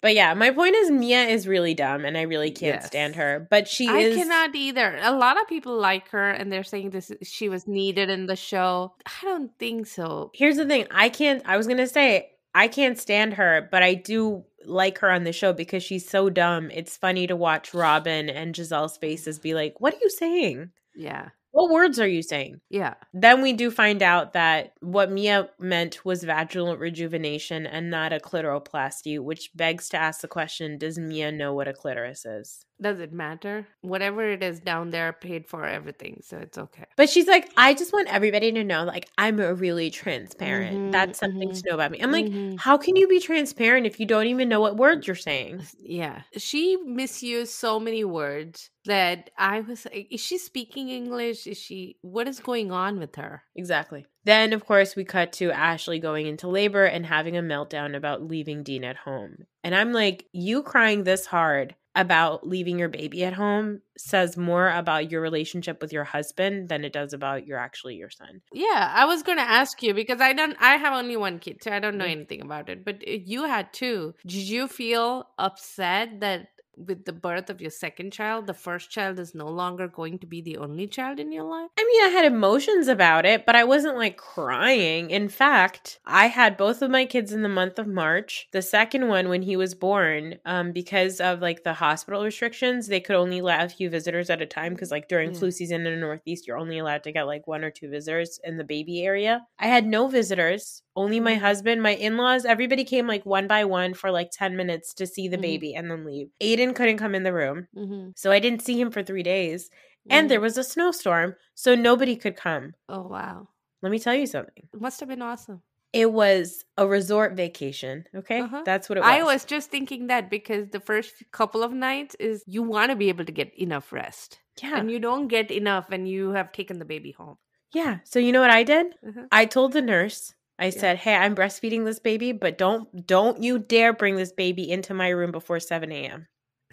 [0.00, 2.86] But yeah, my point is Mia is really dumb and I really can't Yes.
[2.86, 3.46] stand her.
[3.50, 4.98] But she I is cannot either.
[5.00, 8.36] A lot of people like her, and they're saying this she was needed in the
[8.36, 8.94] show.
[9.06, 10.30] I don't think so.
[10.34, 10.86] Here's the thing.
[10.90, 14.98] I can't I was going to say I can't stand her, but I do like
[14.98, 16.70] her on the show because she's so dumb.
[16.70, 20.70] It's funny to watch Robin and Gizelle's faces be like, "What are you saying?
[20.94, 25.50] Yeah, What words are you saying?" yeah, Then we do find out that what Mia
[25.58, 30.98] meant was vaginal rejuvenation and not a clitoroplasty, which begs to ask the question Does
[30.98, 32.64] Mia know what a clitoris is?
[32.82, 33.66] Does it matter?
[33.80, 36.84] Whatever it is down there, paid for everything, so it's okay.
[36.96, 40.82] But she's like, I just want everybody to know, like, I'm a really transparent.
[40.82, 42.00] Mhm, That's something mhm, to know about me.
[42.02, 42.56] I'm like, Mhm.
[42.58, 45.68] how can you be transparent if you don't even know what words you're saying?
[45.78, 51.46] Yeah, she misused so many words that I was like, is she speaking English?
[51.46, 53.42] Is she, what is going on with her?
[53.54, 54.06] Exactly.
[54.24, 58.22] Then, of course, we cut to Ashley going into labor and having a meltdown about
[58.22, 59.46] leaving Dean at home.
[59.64, 64.70] And I'm like, you crying this hard about leaving your baby at home says more
[64.70, 68.40] about your relationship with your husband than it does about your actually your son.
[68.52, 71.62] Yeah, I was going to ask you because I don't, I have only one kid,
[71.62, 72.12] so I don't know Mm.
[72.12, 72.84] anything about it.
[72.84, 74.14] But uh, you had two.
[74.26, 79.18] Did you feel upset that with the birth of your second child, the first child
[79.18, 81.70] is no longer going to be the only child in your life?
[81.78, 85.10] I mean, I had emotions about it, but I wasn't like crying.
[85.10, 88.48] In fact, I had both of my kids in the month of March.
[88.52, 93.00] The second one, when he was born, um, because of like the hospital restrictions, they
[93.00, 94.74] could only let a few visitors at a time.
[94.74, 95.38] Because like during Yeah.
[95.38, 98.40] flu season in the Northeast, you're only allowed to get like one or two visitors
[98.44, 99.46] in the baby area.
[99.58, 100.82] I had no visitors.
[100.94, 101.40] Only my Mhm.
[101.40, 105.06] husband, my in laws, everybody came like one by one for like 10 minutes to
[105.06, 105.42] see the Mhm.
[105.42, 106.28] baby and then leave.
[106.40, 107.66] Aiden couldn't come in the room.
[107.74, 108.10] Mm-hmm.
[108.16, 109.70] So I didn't see him for three days.
[110.10, 112.74] And there was a snowstorm, so nobody could come.
[112.88, 113.48] oh, wow.
[113.82, 114.68] Let me tell you something.
[114.74, 115.62] It must have been awesome.
[115.92, 118.06] It was a resort vacation.
[118.14, 118.40] Okay.
[118.40, 118.62] Uh-huh.
[118.64, 119.10] That's what it was.
[119.10, 122.96] I was just thinking that because the first couple of nights is you want to
[122.96, 124.40] be able to get enough rest.
[124.62, 124.76] Yeah.
[124.78, 127.36] And you don't get enough and you have taken the baby home.
[127.74, 127.98] yeah.
[128.04, 128.86] So you know what I did?
[129.06, 129.26] Uh-huh.
[129.32, 133.58] I told the nurse, I said, Hey, I'm breastfeeding this baby, but don't don't you
[133.58, 136.26] dare bring this baby into my room before 7 a.m.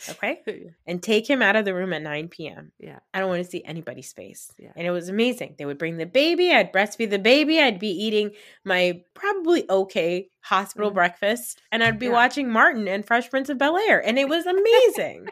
[0.07, 0.41] Okay?
[0.87, 2.71] And take him out of the room at 9 p.m.
[2.79, 2.99] yeah.
[3.13, 4.51] I don't want to see anybody's face.
[4.57, 4.71] Yeah.
[4.75, 5.55] And it was amazing.
[5.57, 8.31] They would bring the baby, I'd breastfeed the baby, I'd be eating
[8.63, 11.19] my probably okay hospital breakfast,
[11.57, 12.13] breakfast, and I'd be Yeah.
[12.13, 14.03] watching Martin and Fresh Prince of Bel Air.
[14.05, 15.27] And it was amazing.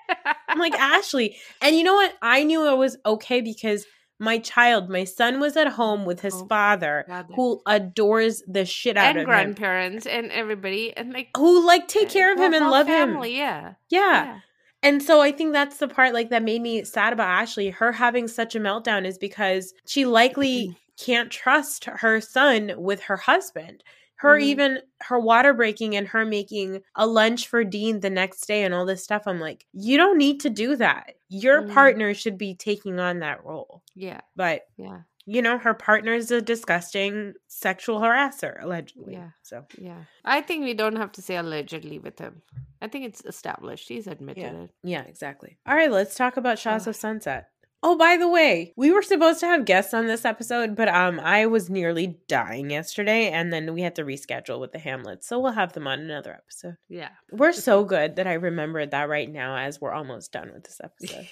[0.50, 1.38] I'm like, Ashley.
[1.62, 2.14] And you know what?
[2.22, 3.86] I knew it was okay because
[4.20, 8.98] my child, my son was at home with his Oh, father, who adores the shit
[8.98, 9.30] out and of him.
[9.30, 12.88] And grandparents and everybody and like Who like take uh, care of him and love
[12.88, 13.38] family, him.
[13.38, 13.74] Yeah.
[13.90, 14.40] Yeah.
[14.84, 17.70] And so I think that's the part like that made me sad about Ashley.
[17.70, 20.76] Her having such a meltdown is because she likely mm.
[21.04, 23.84] can't trust her son with her husband.
[24.18, 24.42] Her Mhm.
[24.44, 28.74] even her water breaking and her making a lunch for Dean the next day and
[28.74, 29.24] all this stuff.
[29.28, 31.16] I'm like, you don't need to do that.
[31.30, 31.74] Your Mhm.
[31.74, 33.84] partner should be taking on that role.
[33.96, 34.22] Yeah.
[34.36, 35.02] But Yeah.
[35.30, 39.14] you know, her partner is a disgusting sexual harasser, allegedly.
[39.14, 39.32] Yeah.
[39.44, 40.06] So Yeah.
[40.24, 42.42] I think we don't have to say allegedly with him.
[42.82, 43.90] I think it's established.
[43.90, 44.62] He's admitted Yeah.
[44.64, 44.72] it.
[44.84, 45.58] yeah, exactly.
[45.68, 46.90] All right, let's talk about Shahs Ugh.
[46.92, 47.50] of Sunset.
[47.84, 51.20] Oh, by the way, we were supposed to have guests on this episode, but um
[51.20, 55.28] I was nearly dying yesterday and then we had to reschedule with the Hamlets.
[55.28, 56.78] So we'll have them on another episode.
[56.90, 57.10] Yeah.
[57.32, 60.82] We're so good that I remembered that right now as we're almost done with this
[60.84, 61.28] episode.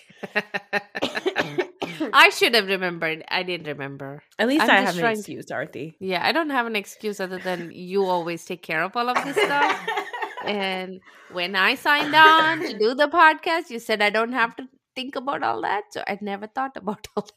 [2.13, 3.23] I should have remembered.
[3.29, 4.21] I didn't remember.
[4.37, 5.95] At least I'm I have an excuse, Arthi.
[5.99, 9.23] Yeah, I don't have an excuse other than you always take care of all of
[9.23, 9.87] this stuff.
[10.45, 14.67] And when I signed on to do the podcast, you said I don't have to
[14.95, 15.85] think about all that.
[15.91, 17.31] So I never thought about all that.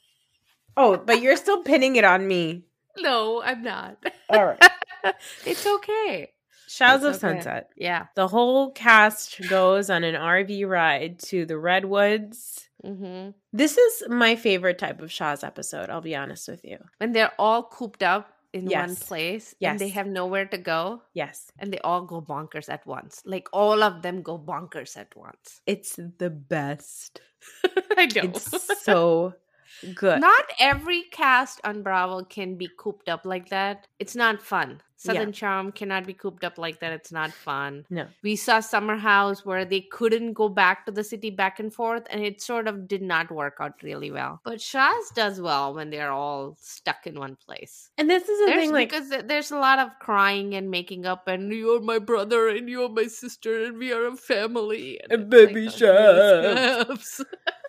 [0.76, 2.64] oh, but you're still pinning it on me.
[2.98, 3.98] No, I'm not.
[4.30, 4.70] All right.
[5.46, 6.30] it's okay.
[6.66, 7.40] Shadows It's of okay.
[7.40, 7.70] Sunset.
[7.76, 8.06] Yeah.
[8.14, 12.68] The whole cast goes on an RV ride to the Redwoods.
[12.84, 16.78] hmm This is my favorite type of Shahs episode, I'll be honest with you.
[16.98, 19.70] When they're all cooped up in one place Yes.
[19.70, 21.50] and they have nowhere to go Yes.
[21.58, 23.22] and they all go bonkers at once.
[23.24, 25.60] Like all of them go bonkers at once.
[25.66, 27.20] It's the best.
[27.96, 28.22] I know.
[28.24, 29.34] It's so
[29.94, 30.20] good.
[30.20, 33.86] Not every cast on Bravo can be cooped up like that.
[33.98, 34.80] It's not fun.
[35.04, 35.12] Yeah.
[35.12, 36.92] Southern Charm cannot be cooped up like that.
[36.92, 37.86] It's not fun.
[37.88, 38.06] No.
[38.24, 42.04] We saw Summer House where they couldn't go back to the city back and forth,
[42.10, 44.40] and it sort of did not work out really well.
[44.44, 47.90] But Shahs does well when they're all stuck in one place.
[47.96, 51.06] And this is the There's, thing, like, because there's a lot of crying and making
[51.06, 54.98] up, and you're my brother, and you're my sister, and we are a family.
[55.08, 57.24] And it's baby like, Shahs.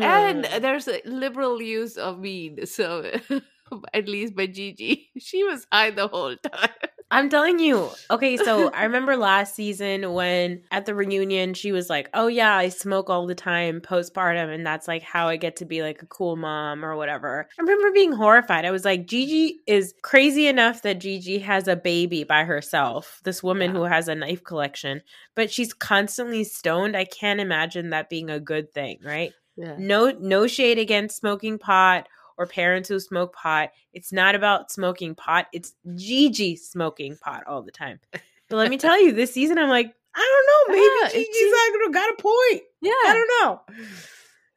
[0.00, 3.10] And there's a liberal use of weed, so
[3.94, 6.70] at least by Gigi, she was high the whole time.
[7.10, 7.88] I'm telling you.
[8.10, 12.54] Okay, so I remember last season when at the reunion she was like, "Oh yeah,
[12.56, 16.02] I smoke all the time postpartum and that's like how I get to be like
[16.02, 18.64] a cool mom or whatever." I remember being horrified.
[18.64, 23.20] I was like, "Gigi is crazy enough that Gigi has a baby by herself.
[23.24, 23.76] This woman Yeah.
[23.78, 25.02] who has a knife collection,
[25.36, 26.96] but she's constantly stoned.
[26.96, 29.76] I can't imagine that being a good thing, right?" Yeah.
[29.78, 33.70] no no shade against smoking pot or parents who smoke pot.
[33.92, 35.46] It's not about smoking pot.
[35.52, 38.00] It's Gigi smoking pot all the time.
[38.12, 41.52] But let me tell you, this season I'm like, I don't know, maybe Yeah, Gigi's
[41.52, 42.62] not got a point.
[42.80, 42.90] Yeah.
[42.92, 43.60] I don't know.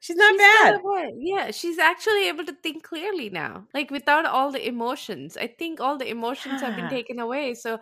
[0.00, 0.80] She's not She's bad.
[1.18, 3.66] Yeah, she's actually able to think clearly now.
[3.74, 5.36] Like without all the emotions.
[5.36, 7.52] I think all the emotions have been taken away.
[7.52, 7.80] So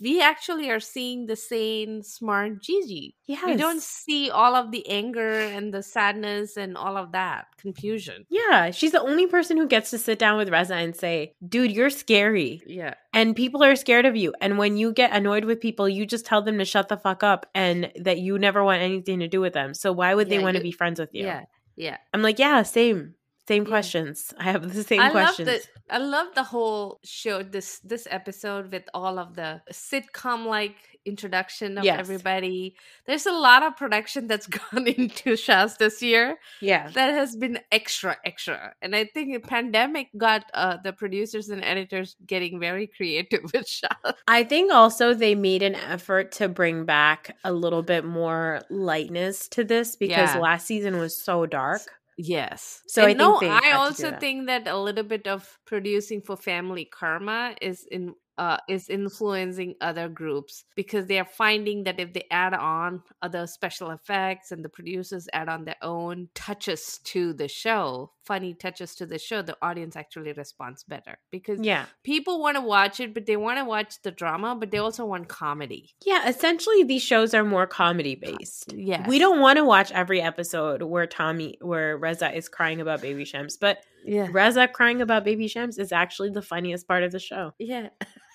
[0.00, 3.14] we actually are seeing the sane, smart Gigi.
[3.26, 3.44] Yes.
[3.46, 8.24] We don't see all of the anger and the sadness and all of that confusion.
[8.28, 11.72] Yeah, she's the only person who gets to sit down with Reza and say, "Dude,
[11.72, 12.94] you're scary." Yeah.
[13.12, 14.34] And people are scared of you.
[14.40, 17.22] And when you get annoyed with people, you just tell them to shut the fuck
[17.22, 19.74] up and that you never want anything to do with them.
[19.74, 21.24] So why would they Yeah, want to be friends with you?
[21.24, 21.44] Yeah.
[21.76, 21.96] Yeah.
[22.12, 23.14] I'm like, yeah, same.
[23.48, 23.68] Same Yeah.
[23.74, 24.34] questions.
[24.38, 25.48] I have the same I questions.
[25.48, 30.44] love the I love the whole show this this episode with all of the sitcom
[30.44, 30.76] like
[31.06, 31.98] introduction of Yes.
[31.98, 32.76] everybody.
[33.06, 36.90] There's a lot of production that's gone into Shahs this year yeah.
[36.90, 38.74] that has been extra extra.
[38.82, 43.66] And I think the pandemic got uh, the producers and editors getting very creative with
[43.66, 44.12] Shahs.
[44.26, 49.48] I think also they made an effort to bring back a little bit more lightness
[49.56, 50.38] to this because Yeah.
[50.40, 51.80] last season was so dark.
[52.20, 52.82] Yes.
[52.88, 56.36] So I And think no, I also think that a little bit of producing for
[56.36, 62.12] family karma is in uh is influencing other groups because they are finding that if
[62.12, 67.32] they add on other special effects and the producers add on their own touches to
[67.32, 71.86] the show, funny touches to the show, the audience actually responds better because Yeah.
[72.04, 75.04] people want to watch it, but they want to watch the drama, but they also
[75.04, 75.94] want comedy.
[76.04, 76.28] Yeah.
[76.28, 78.72] Essentially, these shows are more comedy based.
[78.72, 79.06] Yeah.
[79.08, 83.24] We don't want to watch every episode where Tommy, where Reza is crying about baby
[83.24, 84.28] Shams, but Yeah.
[84.30, 87.52] Reza crying about baby Shams is actually the funniest part of the show.
[87.58, 87.88] Yeah.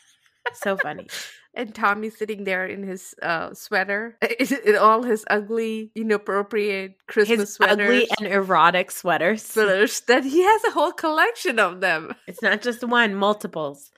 [0.54, 1.08] So funny.
[1.54, 4.18] and Tommy sitting there in his uh, sweater,
[4.66, 9.44] in all his ugly, inappropriate Christmas His sweaters, ugly and erotic sweaters.
[9.54, 10.02] sweaters.
[10.02, 12.14] That he has a whole collection of them.
[12.28, 13.92] It's not just one, multiples.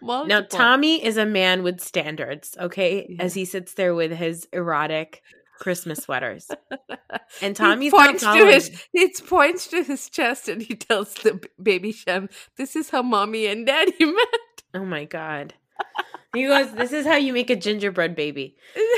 [0.00, 3.06] Now, Tommy is a man with standards, okay?
[3.08, 3.22] Yeah.
[3.24, 5.22] As he sits there with his erotic
[5.58, 6.48] Christmas sweaters.
[7.42, 11.12] And He Tommy's not points to his he points to his chest and he tells
[11.14, 15.54] the baby Shem, "This is how mommy and daddy met." Oh my God.
[16.34, 18.56] He goes, This is how you make a gingerbread baby.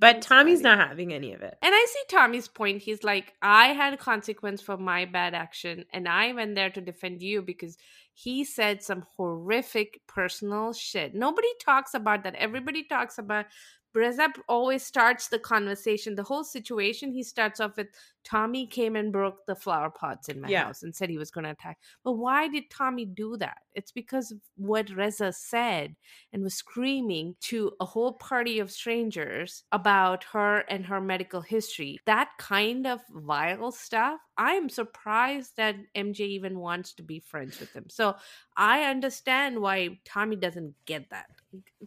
[0.00, 0.76] But That's Tommy's funny.
[0.76, 1.58] not having any of it.
[1.60, 2.80] And I see Tommy's point.
[2.80, 6.80] He's like, I had a consequence for my bad action, and I went there to
[6.80, 7.76] defend you because
[8.14, 11.14] he said some horrific personal shit.
[11.14, 12.34] Nobody talks about that.
[12.36, 13.46] Everybody talks about.
[13.92, 17.12] Reza always starts the conversation, the whole situation.
[17.12, 17.88] He starts off with
[18.24, 20.64] Tommy came and broke the flower pots in my Yeah.
[20.64, 21.78] house and said he was going to attack.
[22.04, 23.58] But why did Tommy do that?
[23.74, 25.96] It's because of what Reza said
[26.32, 31.98] and was screaming to a whole party of strangers about her and her medical history.
[32.04, 37.60] That kind of vile stuff, I am surprised that MJ even wants to be friends
[37.60, 37.86] with him.
[37.88, 38.16] So
[38.56, 41.26] I understand why Tommy doesn't get that.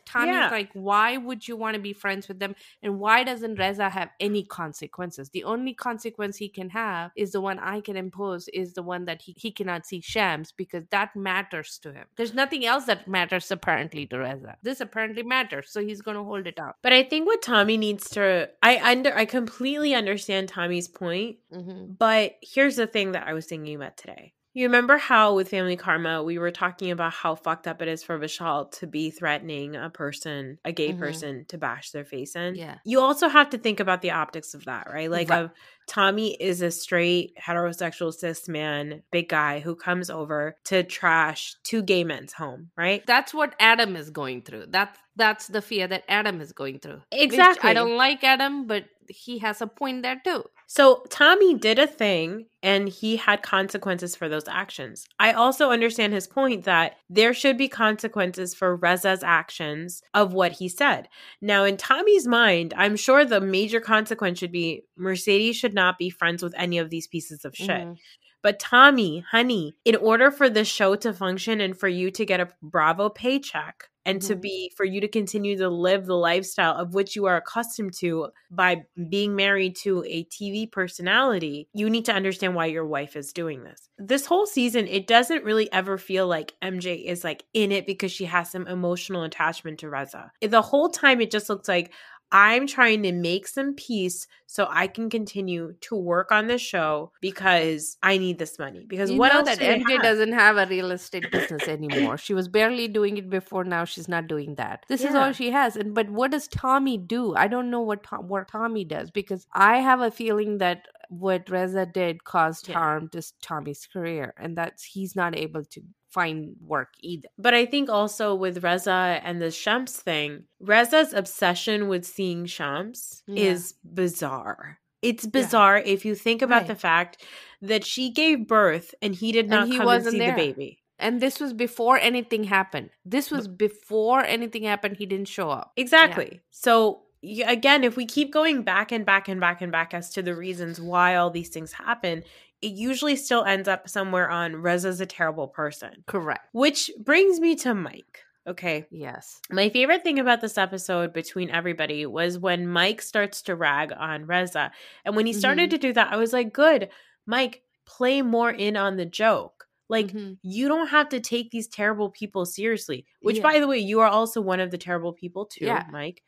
[0.05, 0.49] Tommy's Yeah.
[0.49, 2.55] like, why would you want to be friends with them?
[2.81, 5.29] And why doesn't Reza have any consequences?
[5.29, 9.05] The only consequence he can have is the one I can impose, is the one
[9.05, 12.05] that he, he cannot see Shams because that matters to him.
[12.15, 14.55] There's nothing else that matters apparently to Reza.
[14.61, 16.75] This apparently matters, so he's going to hold it out.
[16.81, 21.93] But I think what Tommy needs to I under I completely understand Tommy's point, Mm-hmm.
[21.99, 24.33] but here's the thing that I was thinking about today.
[24.55, 28.03] You remember how with Family Karma we were talking about how fucked up it is
[28.03, 30.99] for Vishal to be threatening a person, a gay Mhm.
[30.99, 32.53] person, to bash their face in?
[32.55, 32.77] Yeah.
[32.85, 35.09] You also have to think about the optics of that, right?
[35.09, 35.39] Like Right.
[35.45, 35.51] of
[35.87, 41.81] Tommy is a straight heterosexual cis man, big guy who comes over to trash two
[41.81, 43.03] gay men's home, right?
[43.07, 44.67] That's what Adam is going through.
[44.69, 46.95] That's that's the fear that Adam is going through.
[47.11, 47.69] Which Exactly.
[47.69, 50.45] I don't like Adam, but he has a point there too.
[50.67, 55.05] So Tommy did a thing and he had consequences for those actions.
[55.19, 60.53] I also understand his point that there should be consequences for Reza's actions of what
[60.53, 61.09] he said.
[61.41, 66.09] Now, in Tommy's mind, I'm sure the major consequence should be Mercedes should not be
[66.09, 67.69] friends with any of these pieces of shit.
[67.69, 67.97] Mhm.
[68.41, 72.41] But Tommy, honey, in order for the show to function and for you to get
[72.41, 74.41] a Bravo paycheck and to Mhm.
[74.41, 78.29] be for you to continue to live the lifestyle of which you are accustomed to
[78.51, 83.33] by being married to a TV personality, you need to understand why your wife is
[83.33, 83.89] doing this.
[83.97, 88.11] This whole season, it doesn't really ever feel like MJ is like in it because
[88.11, 90.31] she has some emotional attachment to Reza.
[90.41, 91.93] The whole time it just looks like
[92.33, 97.11] I'm trying to make some peace so I can continue to work on the show
[97.21, 98.85] because I need this money.
[98.87, 100.01] Because You what know else that do MJ have?
[100.01, 102.17] doesn't have a real estate business anymore.
[102.17, 103.63] She was barely doing it before.
[103.63, 104.83] Now she's not doing that.
[104.89, 105.75] This is all she has.
[105.77, 107.35] And but what does Tommy do?
[107.35, 111.49] I don't know what Tom, what Tommy does because I have a feeling that what
[111.49, 112.73] Reza did caused Yeah.
[112.79, 115.81] harm to Tommy's career, and that's he's not able to
[116.13, 117.27] find work either.
[117.37, 123.23] But I think also with Reza and the Shams thing, Reza's obsession with seeing Shams
[123.27, 123.51] Yeah.
[123.51, 124.79] is bizarre.
[125.01, 126.67] It's bizarre if you think about Right.
[126.67, 127.23] the fact
[127.61, 130.35] that she gave birth and he did not And he come and wasn't see there.
[130.35, 130.79] the baby.
[130.99, 132.91] And this was before anything happened.
[133.03, 134.95] This was before anything happened.
[134.97, 135.73] He didn't show up.
[135.75, 136.39] Exactly.
[136.51, 137.01] So
[137.45, 140.35] again, if we keep going back and back and back and back as to the
[140.35, 142.23] reasons why all these things happen,
[142.63, 146.03] it usually still ends up somewhere on Reza's a terrible person.
[146.07, 146.47] Correct.
[146.53, 148.19] Which brings me to Mike.
[148.47, 148.85] Okay.
[148.91, 149.39] Yes.
[149.49, 154.25] My favorite thing about this episode between everybody was when Mike starts to rag on
[154.25, 154.71] Reza.
[155.05, 155.71] And when he started Mhm.
[155.71, 156.89] to do that, I was like, good,
[157.25, 159.67] Mike, play more in on the joke.
[159.87, 160.37] Like, Mhm.
[160.41, 163.43] you don't have to take these terrible people seriously, which, Yeah.
[163.43, 165.85] by the way, you are also one of the terrible people too, Yeah.
[165.91, 166.21] Mike.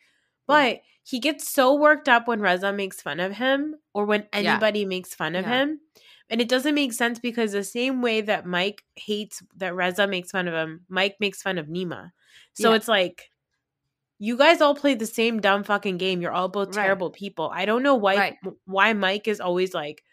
[0.48, 4.40] But he gets so worked up when Reza makes fun of him or when Yeah.
[4.52, 5.64] anybody makes fun of Yeah.
[5.64, 5.82] him.
[6.30, 10.32] And it doesn't make sense because the same way that Mike hates that Reza makes
[10.32, 12.12] fun of him, Mike makes fun of Nima.
[12.54, 12.78] So Yeah.
[12.78, 13.30] it's like
[14.18, 16.22] you guys all play the same dumb fucking game.
[16.22, 16.84] You're all both Right.
[16.84, 17.52] terrible people.
[17.54, 18.38] I don't know why Right.
[18.66, 20.04] why Mike is always like,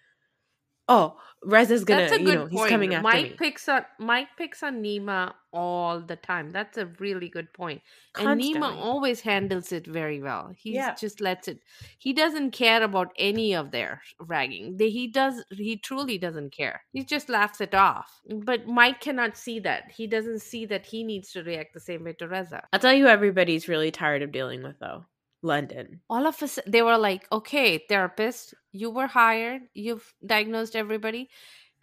[0.89, 3.37] oh, Reza's gonna, That's a you good know, he's coming after Mike me.
[3.37, 6.51] picks on Mike picks on Nima all the time.
[6.51, 7.83] That's a really good point.
[8.17, 10.53] And Nima always handles it very well.
[10.57, 10.95] He Yeah.
[10.95, 11.59] just lets it.
[11.99, 14.79] He doesn't care about any of their ragging.
[14.79, 15.45] He does.
[15.51, 16.85] He truly doesn't care.
[16.93, 18.21] He just laughs it off.
[18.29, 19.91] But Mike cannot see that.
[19.91, 22.63] He doesn't see that he needs to react the same way to Reza.
[22.73, 25.07] I'll tell you, everybody's really tired of dealing with though.
[25.43, 26.01] London.
[26.09, 29.63] All of us, they were like, "Okay, therapist, you were hired.
[29.75, 31.29] You've diagnosed everybody."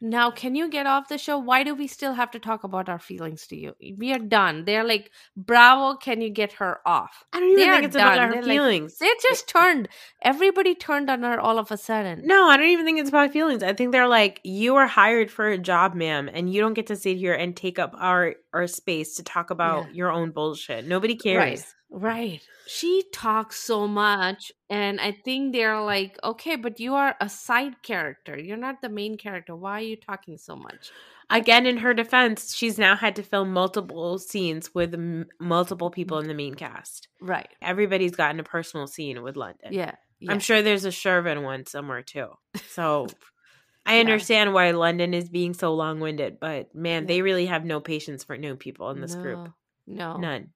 [0.01, 1.37] Now, can you get off the show?
[1.37, 3.73] Why do we still have to talk about our feelings to you?
[3.97, 4.63] We are done.
[4.63, 7.25] They're like, Bravo, can you get her off?
[7.33, 8.19] I don't even They think it's about done.
[8.19, 8.97] our They're like- feelings.
[8.97, 9.89] They just turned.
[10.21, 12.21] Everybody turned on her all of a sudden.
[12.25, 13.61] No, I don't even think it's about feelings.
[13.61, 16.87] I think they're like, you are hired for a job, ma'am, and you don't get
[16.87, 19.93] to sit here and take up our our space to talk about Yeah.
[19.95, 20.87] your own bullshit.
[20.87, 21.37] Nobody cares.
[21.59, 21.65] Right.
[21.91, 22.41] Right.
[22.67, 24.51] She talks so much.
[24.69, 28.37] And I think they're like, okay, but you are a side character.
[28.37, 29.55] You're not the main character.
[29.55, 30.91] Why are you talking so much?
[31.31, 36.19] Again, in her defense, she's now had to film multiple scenes with m- multiple people
[36.19, 37.07] in the main cast.
[37.21, 37.49] right.
[37.61, 39.71] Everybody's gotten a personal scene with London.
[39.71, 39.93] Yeah.
[40.19, 40.31] yeah.
[40.31, 42.29] I'm sure there's a Shervin one somewhere too.
[42.69, 43.07] So
[43.85, 44.01] I Yeah.
[44.01, 47.07] understand why London is being so long winded, but man, Yeah.
[47.07, 49.49] they really have no patience for new people in this group.
[49.87, 50.17] No.
[50.17, 50.49] None.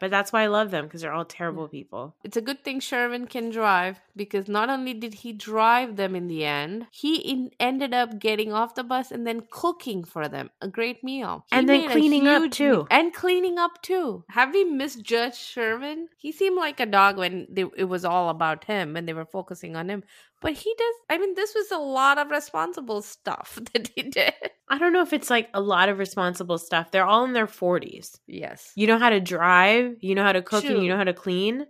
[0.00, 1.70] But that's why I love them because they're all terrible mm.
[1.70, 2.14] people.
[2.24, 6.26] It's a good thing Shervin can drive because not only did he drive them in
[6.26, 10.50] the end, he in- ended up getting off the bus and then cooking for them
[10.60, 11.44] a great meal.
[11.50, 12.86] He And then cleaning up, too.
[12.90, 14.24] And cleaning up too.
[14.30, 16.06] Have we misjudged Shervin?
[16.16, 19.26] He seemed like a dog when they, it was all about him and they were
[19.26, 20.02] focusing on him.
[20.40, 24.32] But he does, I mean, this was a lot of responsible stuff that he did.
[24.68, 26.90] I don't know if it's like a lot of responsible stuff.
[26.90, 28.18] They're all in their 40s.
[28.26, 28.72] Yes.
[28.74, 31.12] You know how to drive, you know how to cook, and you know how to
[31.12, 31.66] clean.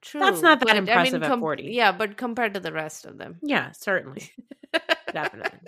[0.00, 0.20] True.
[0.20, 1.64] That's not that but, impressive at 40.
[1.64, 3.38] Yeah, but compared to the rest of them.
[3.42, 4.30] Yeah, certainly.
[5.12, 5.60] Definitely.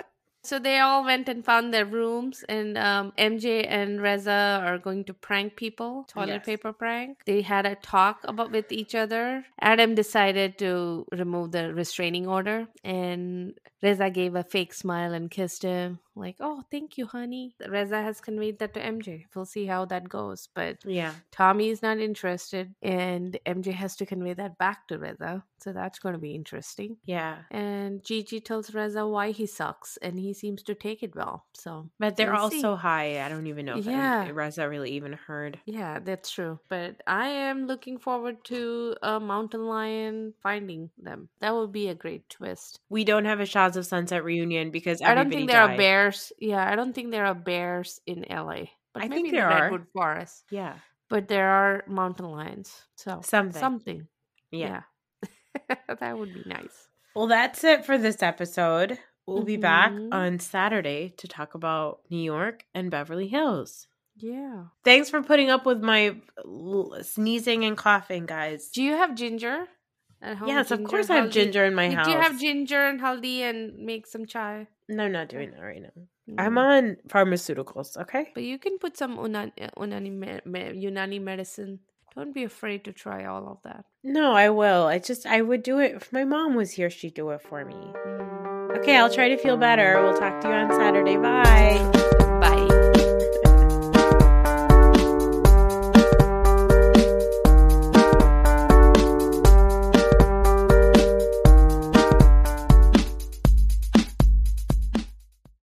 [0.47, 5.03] So they all went and found their rooms, and um, MJ and Reza are going
[5.11, 6.47] to prank people, toilet Yes.
[6.47, 7.19] paper prank.
[7.27, 9.45] They had a talk about with each other.
[9.61, 15.65] Adam decided to remove the restraining order, and Reza gave a fake smile and kissed
[15.65, 19.27] him, like, "Oh, thank you, honey." Reza has conveyed that to MJ.
[19.35, 21.13] We'll see how that goes, but Yeah.
[21.31, 25.45] Tommy is not interested, and MJ has to convey that back to Reza.
[25.59, 26.99] So that's going to be interesting.
[27.07, 27.39] Yeah.
[27.51, 31.47] And Gigi tells Reza why he sucks, and he seems to take it well.
[31.55, 32.61] So, But they're We'll all see.
[32.61, 33.25] so high.
[33.25, 34.29] I don't even know if Yeah.
[34.33, 35.59] Reza really even heard.
[35.65, 36.61] yeah, that's true.
[36.69, 41.31] But I am looking forward to a mountain lion finding them.
[41.41, 42.81] That would be a great twist.
[42.91, 45.79] We don't have a Shahs of Sunset reunion because I don't think there are died.
[46.07, 46.33] Bears.
[46.39, 48.65] Yeah, I don't think there are bears in LA.
[48.95, 49.63] But I maybe think in the are.
[49.63, 50.45] Redwood Forest.
[50.51, 50.75] Yeah.
[51.09, 52.73] But there are mountain lions.
[52.97, 53.61] So Something.
[53.61, 54.09] Something.
[54.51, 54.83] Yeah.
[55.69, 55.77] Yeah.
[56.01, 56.89] that would be nice.
[57.15, 58.99] Well, that's it for this episode.
[59.27, 60.13] We'll be back Mhm.
[60.13, 63.87] on Saturday to talk about New York and Beverly Hills.
[64.17, 64.67] Yeah.
[64.85, 66.17] Thanks for putting up with my
[67.03, 68.69] sneezing and coughing, guys.
[68.71, 69.67] Do you have ginger
[70.27, 70.49] at home?
[70.49, 72.07] Yes, of course I have ginger in my house.
[72.07, 74.67] Do you have ginger and haldi and make some chai?
[74.89, 75.97] no, I'm not doing that right now.
[76.39, 76.59] I'm Mm.
[76.59, 78.31] on pharmaceuticals, okay?
[78.35, 80.61] But you can put some unani, unani me,
[80.91, 81.81] Unani medicine.
[82.17, 83.85] Don't be afraid to try all of that.
[84.03, 84.87] No, I will.
[84.87, 85.93] I just, I would do it.
[86.01, 87.77] If my mom was here, she'd do it for me.
[88.79, 90.03] Okay, I'll try to feel better.
[90.03, 91.17] We'll talk to you on Saturday.
[91.17, 91.93] Bye.